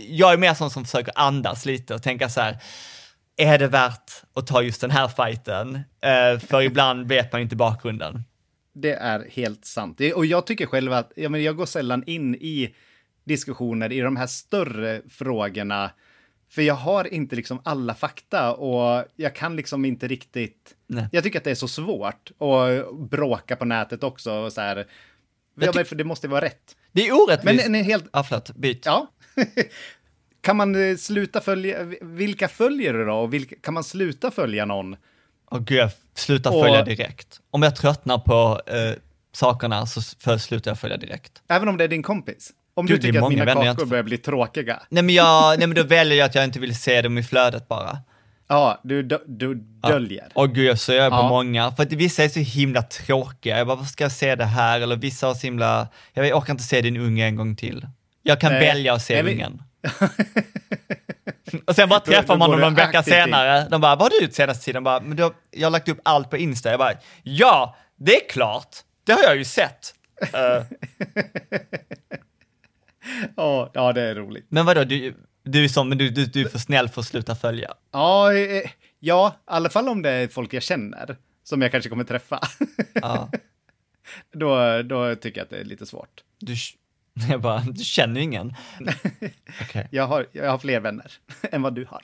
[0.10, 2.58] Jag är mer sån som försöker andas lite och tänka så här,
[3.42, 5.76] är det värt att ta just den här fighten?
[6.02, 8.24] Eh, för ibland vet man inte bakgrunden.
[8.74, 10.02] Det är helt sant.
[10.16, 12.76] Och jag tycker själv att ja, men jag går sällan in i
[13.24, 15.92] diskussioner i de här större frågorna.
[16.50, 20.76] För jag har inte liksom alla fakta och jag kan liksom inte riktigt...
[20.88, 21.08] Nej.
[21.12, 24.34] Jag tycker att det är så svårt att bråka på nätet också.
[24.34, 24.88] Och så här.
[25.56, 26.76] Ja, för det måste vara rätt.
[26.92, 27.66] Det är orättvist.
[27.66, 28.06] Men en helt...
[28.14, 28.86] Ja, förlåt, byt.
[28.86, 29.12] Ja.
[30.42, 31.78] kan man eh, sluta följa...
[32.02, 33.14] Vilka följer du då?
[33.14, 34.96] Och vilka, kan man sluta följa någon?
[35.52, 37.40] Åh gud, jag slutar Och- följa direkt.
[37.52, 38.94] Om jag tröttnar på eh,
[39.34, 41.32] sakerna så för, slutar jag följa direkt.
[41.50, 42.52] Även om det är din kompis?
[42.74, 44.80] Om Gud, du tycker att mina kakor inte börjar bli tråkiga.
[44.90, 47.24] Nej men, jag, nej men då väljer jag att jag inte vill se dem i
[47.24, 47.98] flödet bara.
[48.48, 49.56] Ja, du, du, du
[49.88, 50.28] döljer.
[50.36, 51.30] Åh gud, så jag är på Ja.
[51.30, 51.72] många.
[51.72, 53.58] För att vissa är så himla tråkiga.
[53.58, 54.82] Jag bara, vad ska jag se det här?
[54.82, 57.88] Eller vissa har så himla, jag orkar inte se din unge en gång till.
[58.24, 58.68] Jag kan Nej.
[58.68, 59.64] välja att se Nej, ungen.
[61.66, 63.68] Och sen bara träffar man dem någon vecka senare.
[63.70, 64.84] De bara, vad har du gjort senaste tiden?
[64.84, 66.70] Bara, men har- jag har lagt upp allt på Insta.
[66.70, 68.76] Jag bara, ja, det är klart.
[69.04, 69.96] Det har jag ju sett.
[70.34, 70.64] Eh,
[73.36, 74.46] Ja, ja, det är roligt.
[74.50, 77.36] men vadå, du, du är som, du, du, du är för snäll för att sluta
[77.36, 77.74] följa.
[77.92, 78.70] Ja, eh,
[79.00, 82.40] ja, i alla fall om det är folk jag känner, som jag kanske kommer träffa.
[82.94, 83.30] Ja.
[84.34, 86.24] då, då tycker jag att det är lite svårt.
[86.40, 86.56] Du,
[87.30, 88.56] jag bara, du känner ingen.
[89.62, 91.12] Okej, Jag har, jag har fler vänner
[91.52, 92.02] än vad du har.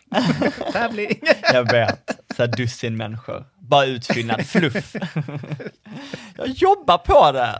[0.72, 1.20] Tävling!
[1.54, 2.20] jag vet.
[2.36, 3.46] Så här dussin människor.
[3.60, 4.96] Bara utfyllnad, fluff.
[6.38, 7.60] jag jobbar på det.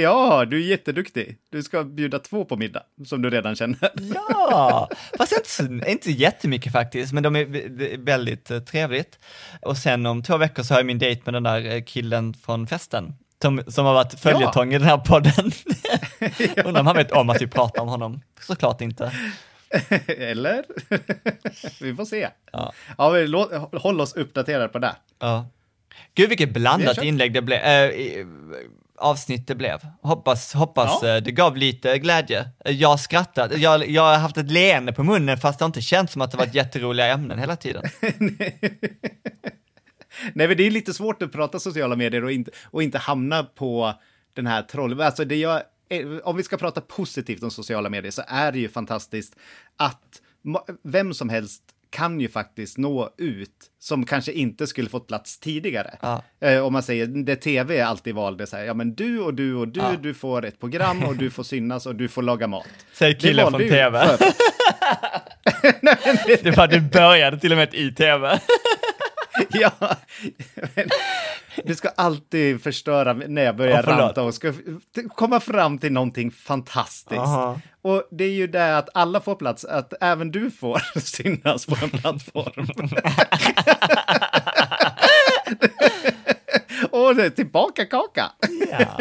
[0.00, 1.38] Ja, du är jätteduktig.
[1.50, 3.90] Du ska bjuda två på middag, som du redan känner.
[4.14, 9.18] Ja, fast inte, inte jättemycket faktiskt, men de är väldigt eh, trevligt.
[9.62, 12.34] Och sen om två veckor så har jag min dejt med den där eh, killen
[12.34, 13.12] från festen.
[13.42, 15.52] Som, som har varit följetong i den här podden.
[16.64, 18.20] Undrar om han vet om att vi pratar om honom.
[18.40, 19.12] Såklart inte.
[20.18, 20.64] Eller?
[21.84, 22.28] vi får se.
[22.52, 22.72] Ja.
[22.98, 24.96] Ja, vi låt, håll oss uppdaterade på det.
[25.18, 25.46] Ja.
[26.14, 27.90] Gud vilket Vi blandat inlägg det blev, äh,
[28.98, 29.78] avsnitt det blev.
[30.02, 31.08] Hoppas, hoppas Ja.
[31.16, 32.48] eh, det gav lite glädje.
[32.64, 35.68] Eh, Jag har skrattat, jag, jag har haft ett leende på munnen fast det har
[35.68, 37.82] inte känts som att det varit jätteroliga ämnen hela tiden.
[40.34, 43.42] Nej, men det är lite svårt att prata sociala medier och inte, och inte hamna
[43.44, 43.94] på
[44.34, 45.00] den här troll...
[45.00, 48.58] Alltså, det jag, eh, om vi ska prata positivt om sociala medier så är det
[48.58, 49.36] ju fantastiskt
[49.76, 50.22] att
[50.82, 55.98] vem som helst kan ju faktiskt nå ut som kanske inte skulle fått plats tidigare.
[56.02, 56.22] Ja.
[56.40, 59.54] Eh, om man säger, det tv alltid valde så här, ja men du och du
[59.54, 59.92] och du, Ja.
[60.02, 62.66] du får ett program och du får synas och du får laga mat.
[62.92, 64.16] Säger Det killen från TV.
[64.16, 64.26] för-
[66.42, 68.40] Det var du började till och med i TV.
[69.50, 69.70] Ja,
[71.64, 74.00] du ska alltid förstöra när jag börjar Ja, förlåt.
[74.00, 74.52] ranta och ska
[75.14, 77.20] komma fram till någonting fantastiskt.
[77.20, 77.60] Aha.
[77.82, 81.76] Och det är ju det att alla får plats, att även du får synas på
[81.82, 82.66] en plattform.
[86.90, 88.32] och det är tillbaka kaka.
[88.70, 88.98] Ja.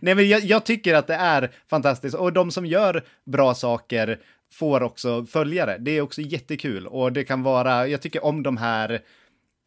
[0.00, 4.18] Nej, men jag, jag tycker att det är fantastiskt och de som gör bra saker
[4.52, 5.76] får också följare.
[5.80, 9.00] Det är också jättekul och det kan vara, jag tycker om de här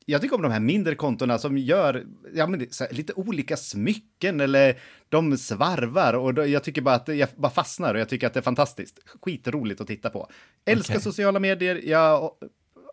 [0.09, 4.41] jag tycker om de här mindre kontona som gör ja, men här, lite olika smycken
[4.41, 4.79] eller
[5.09, 8.33] de svarvar och då, jag tycker bara att jag bara fastnar och jag tycker att
[8.33, 8.99] det är fantastiskt.
[9.21, 10.29] Skitroligt att titta på.
[10.65, 11.03] Älskar Okej.
[11.03, 11.81] sociala medier.
[11.83, 12.31] Jag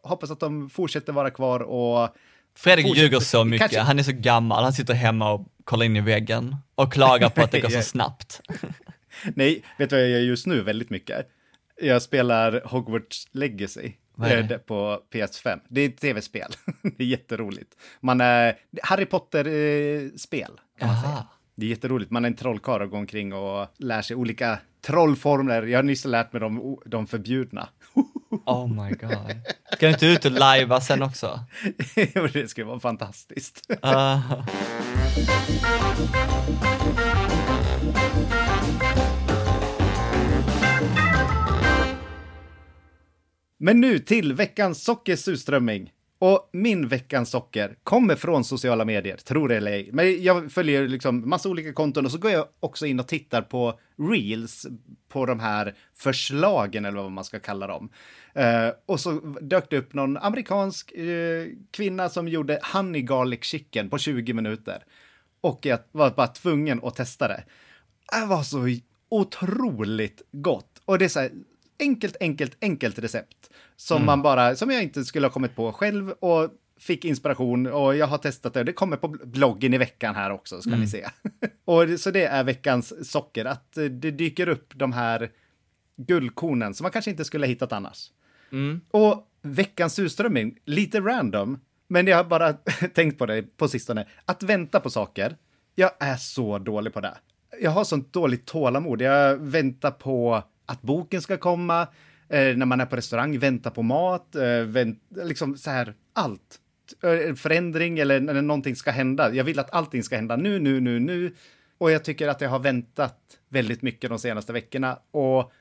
[0.03, 2.09] hoppas att de fortsätter vara kvar och
[2.57, 5.97] Fredrik ljuger så mycket, Kanske- han är så gammal, han sitter hemma och kollar in
[5.97, 8.41] i väggen och klagar på att det går så snabbt.
[9.35, 11.29] Nej, vet du vad jag gör just nu väldigt mycket?
[11.83, 13.93] Jag spelar Hogwarts Legacy
[14.23, 14.59] är det?
[14.59, 15.61] på PS5.
[15.69, 16.53] Det är ett tv-spel.
[16.83, 17.77] det är jätteroligt.
[18.01, 21.13] Man är Harry Potter-spel, kan man säga.
[21.13, 21.29] Aha.
[21.57, 22.11] Det är jätteroligt.
[22.11, 25.63] Man är en trollkarl och går omkring och lär sig olika trollformler.
[25.63, 27.69] Jag har nyss lärt mig de, de förbjudna.
[28.47, 29.41] Oh my god.
[29.73, 31.41] Ska du inte ut och lajva sen också?
[32.33, 33.71] Det skulle vara fantastiskt.
[33.83, 34.21] Ah.
[43.65, 45.93] Men nu till veckans sockersurströmming.
[46.19, 49.91] Och min veckans socker kommer från sociala medier, tror det eller ej.
[49.93, 53.43] Men jag följer liksom massa olika konton och så går jag också in och tittar
[53.43, 54.67] på reels
[55.09, 57.89] på de här förslagen eller vad man ska kalla dem.
[58.35, 63.91] Eh, och så dök det upp någon amerikansk eh, kvinna som gjorde honey garlic chicken
[63.91, 64.85] på 20 minuter.
[65.41, 67.45] Och jag var bara tvungen att testa det.
[68.13, 68.69] Det var så
[69.09, 70.83] otroligt gott.
[70.85, 71.31] Och det är så här
[71.79, 73.51] enkelt, enkelt, enkelt recept.
[73.77, 77.97] Som man bara, som jag inte skulle ha kommit på själv och fick inspiration och
[77.97, 78.65] jag har testat det.
[78.65, 81.07] Det kommer på bloggen i veckan här också, ska ni se.
[81.65, 85.31] och så det är veckans socker, att eh, det dyker upp de här
[85.97, 88.11] guldkornen som man kanske inte skulle ha hittat annars.
[88.91, 91.59] Och veckans surströmming, lite random,
[91.89, 92.53] men jag har bara
[92.95, 94.07] tänkt på det på sistone.
[94.25, 95.37] Att vänta på saker,
[95.75, 97.15] jag är så dålig på det.
[97.61, 99.03] Jag har sånt dåligt tålamod.
[99.03, 101.83] Jag väntar på att boken ska komma,
[102.29, 106.61] eh, när man är på restaurang, vänta på mat, eh, vänt, liksom så här allt.
[107.03, 109.35] Eh, förändring eller när någonting ska hända.
[109.35, 111.35] Jag vill att allting ska hända nu, nu, nu, nu.
[111.79, 115.53] Och jag tycker att jag har väntat väldigt mycket de senaste veckorna och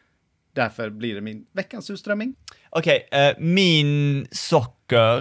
[0.53, 2.35] därför blir det min veckans surströmming.
[2.69, 5.17] Okej, eh, min socker.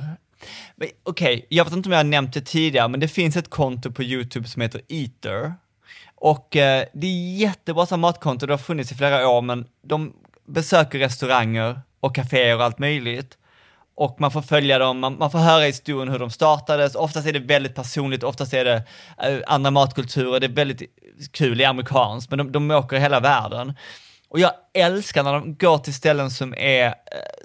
[0.76, 3.50] Okej, Okej, jag vet inte om jag har nämnt det tidigare, men det finns ett
[3.50, 5.54] konto på YouTube som heter Eater.
[6.22, 10.12] Och eh, det är jättebra som matkonto, det har funnits i flera år, men de
[10.46, 13.38] besöker restauranger och kaféer och allt möjligt.
[13.94, 16.94] Och man får följa dem, man, man får höra historien hur de startades.
[16.94, 18.82] Oftast är det väldigt personligt, oftast är det
[19.22, 20.82] eh, andra matkulturer, det är väldigt
[21.32, 23.74] kul i amerikanskt, men de, de åker i hela världen.
[24.32, 26.92] Och jag älskar när de går till ställen som är, eh,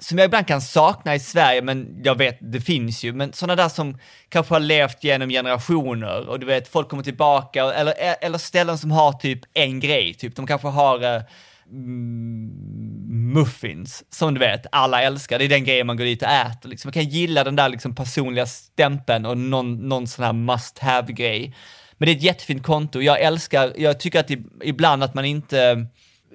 [0.00, 3.62] som jag ibland kan sakna i Sverige, men jag vet, det finns ju, men sådana
[3.62, 8.14] där som kanske har levt genom generationer och du vet, folk kommer tillbaka, eller, eh,
[8.20, 11.22] eller ställen som har typ en grej, typ de kanske har eh,
[11.70, 15.38] mm, muffins, som du vet, alla älskar.
[15.38, 16.68] Det är den grejen man går dit och äter.
[16.68, 16.88] Liksom.
[16.88, 21.54] Man kan gilla den där liksom, personliga stämpeln och någon, någon sån här must have-grej.
[21.98, 23.00] Men det är ett jättefint konto.
[23.00, 24.30] Jag älskar, jag tycker att
[24.62, 25.86] ibland att man inte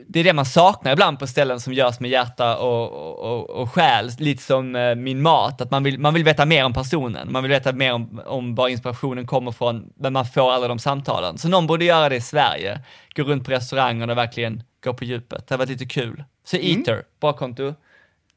[0.07, 3.71] det är det man saknar ibland på ställen som görs med hjärta och, och, och
[3.71, 7.31] själ, lite som eh, min mat, att man vill, man vill veta mer om personen,
[7.31, 10.79] man vill veta mer om, om var inspirationen kommer från, men man får alla de
[10.79, 11.37] samtalen.
[11.37, 12.81] Så någon borde göra det i Sverige,
[13.15, 15.47] gå runt på restaurangen och verkligen gå på djupet.
[15.47, 16.23] Det har varit lite kul.
[16.45, 16.79] Så mm.
[16.79, 17.63] Eater, bra konto.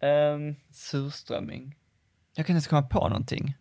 [0.00, 1.74] Um, surströmming.
[2.36, 3.54] Jag kan inte komma på någonting.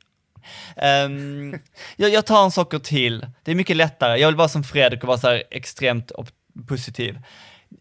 [1.05, 1.51] Um,
[1.95, 3.27] jag, jag, tar en socker till.
[3.43, 4.17] Det är mycket lättare.
[4.17, 6.11] Jag vill vara som Fredrik och vara så extremt
[6.67, 7.19] positiv.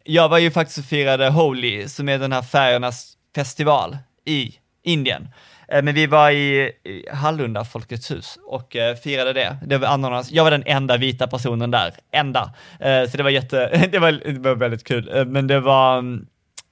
[0.04, 5.28] Jag var ju faktiskt och firade Holi, som är den här färgernas festival i Indien.
[5.68, 6.72] Eh, men vi var i
[7.12, 9.56] Hallunda Folkets hus och eh, firade det.
[9.66, 12.54] det var anordnas, jag var den enda vita personen där, enda.
[12.80, 15.24] Eh, så det var jätte, det var, det var väldigt kul.
[15.26, 16.26] Men det var mm,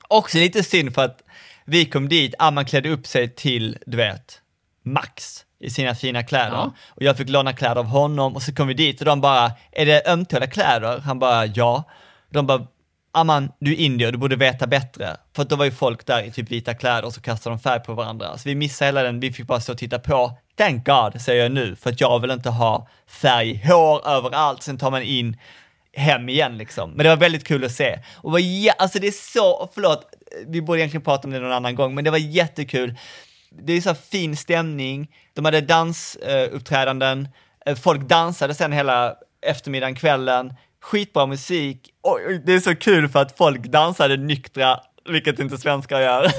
[0.08, 1.22] också lite synd för att
[1.64, 4.40] vi kom dit, ah, man klädde upp sig till, du vet,
[4.84, 6.56] max i sina fina kläder.
[6.56, 6.72] Ja.
[6.88, 9.52] Och jag fick låna kläder av honom och så kom vi dit och de bara,
[9.72, 10.98] är det ömtåliga kläder?
[10.98, 11.84] Han bara, ja.
[12.30, 12.66] De bara,
[13.14, 15.16] Aman, du är indier, du borde veta bättre.
[15.36, 17.60] För att då var ju folk där i typ vita kläder och så kastade de
[17.60, 18.38] färg på varandra.
[18.38, 20.38] Så vi missade hela den, vi fick bara stå och titta på.
[20.56, 24.62] Thank God, säger jag nu, för att jag vill inte ha färg i hår överallt,
[24.62, 25.36] sen tar man in
[25.92, 26.90] hem igen liksom.
[26.90, 27.98] Men det var väldigt kul att se.
[28.16, 28.40] Och var,
[28.78, 30.06] alltså det är så, förlåt,
[30.46, 32.94] vi borde egentligen prata om det någon annan gång, men det var jättekul.
[33.50, 37.28] Det är så fin stämning, de hade dansuppträdanden,
[37.66, 39.14] eh, folk dansade sen hela
[39.46, 45.38] eftermiddagen, kvällen, skitbra musik och det är så kul för att folk dansade nyktra vilket
[45.38, 46.32] inte svenskar gör.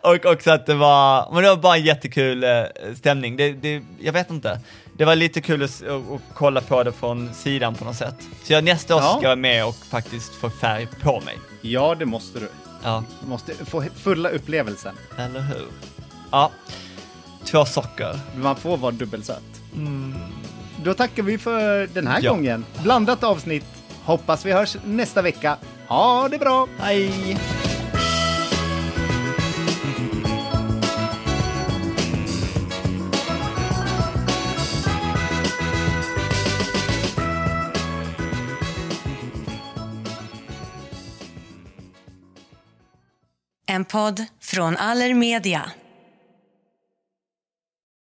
[0.00, 2.62] och också att det var, men det var bara en jättekul eh,
[2.96, 3.36] stämning.
[3.36, 4.60] Det, det, jag vet inte,
[4.98, 8.28] det var lite kul att, att, kolla på det från sidan på något sätt.
[8.44, 9.08] Så jag nästa år ja.
[9.08, 11.38] ska jag vara med och faktiskt få färg på mig.
[11.60, 12.48] Ja, det måste du.
[12.82, 13.04] Ja.
[13.20, 14.94] Du måste få fulla upplevelsen.
[15.18, 15.66] Eller hur?
[16.30, 16.50] Ja,
[17.44, 18.20] två socker.
[18.36, 19.42] Man får vara dubbelsöt.
[19.74, 20.14] Mm.
[20.86, 22.30] Då tackar vi för den här ja.
[22.30, 22.64] gången.
[22.82, 23.64] Blandat avsnitt.
[24.04, 25.56] Hoppas vi hörs nästa vecka.
[25.88, 26.68] Ha det bra!
[26.78, 27.36] Hej!
[43.66, 45.70] En podd från Allermedia.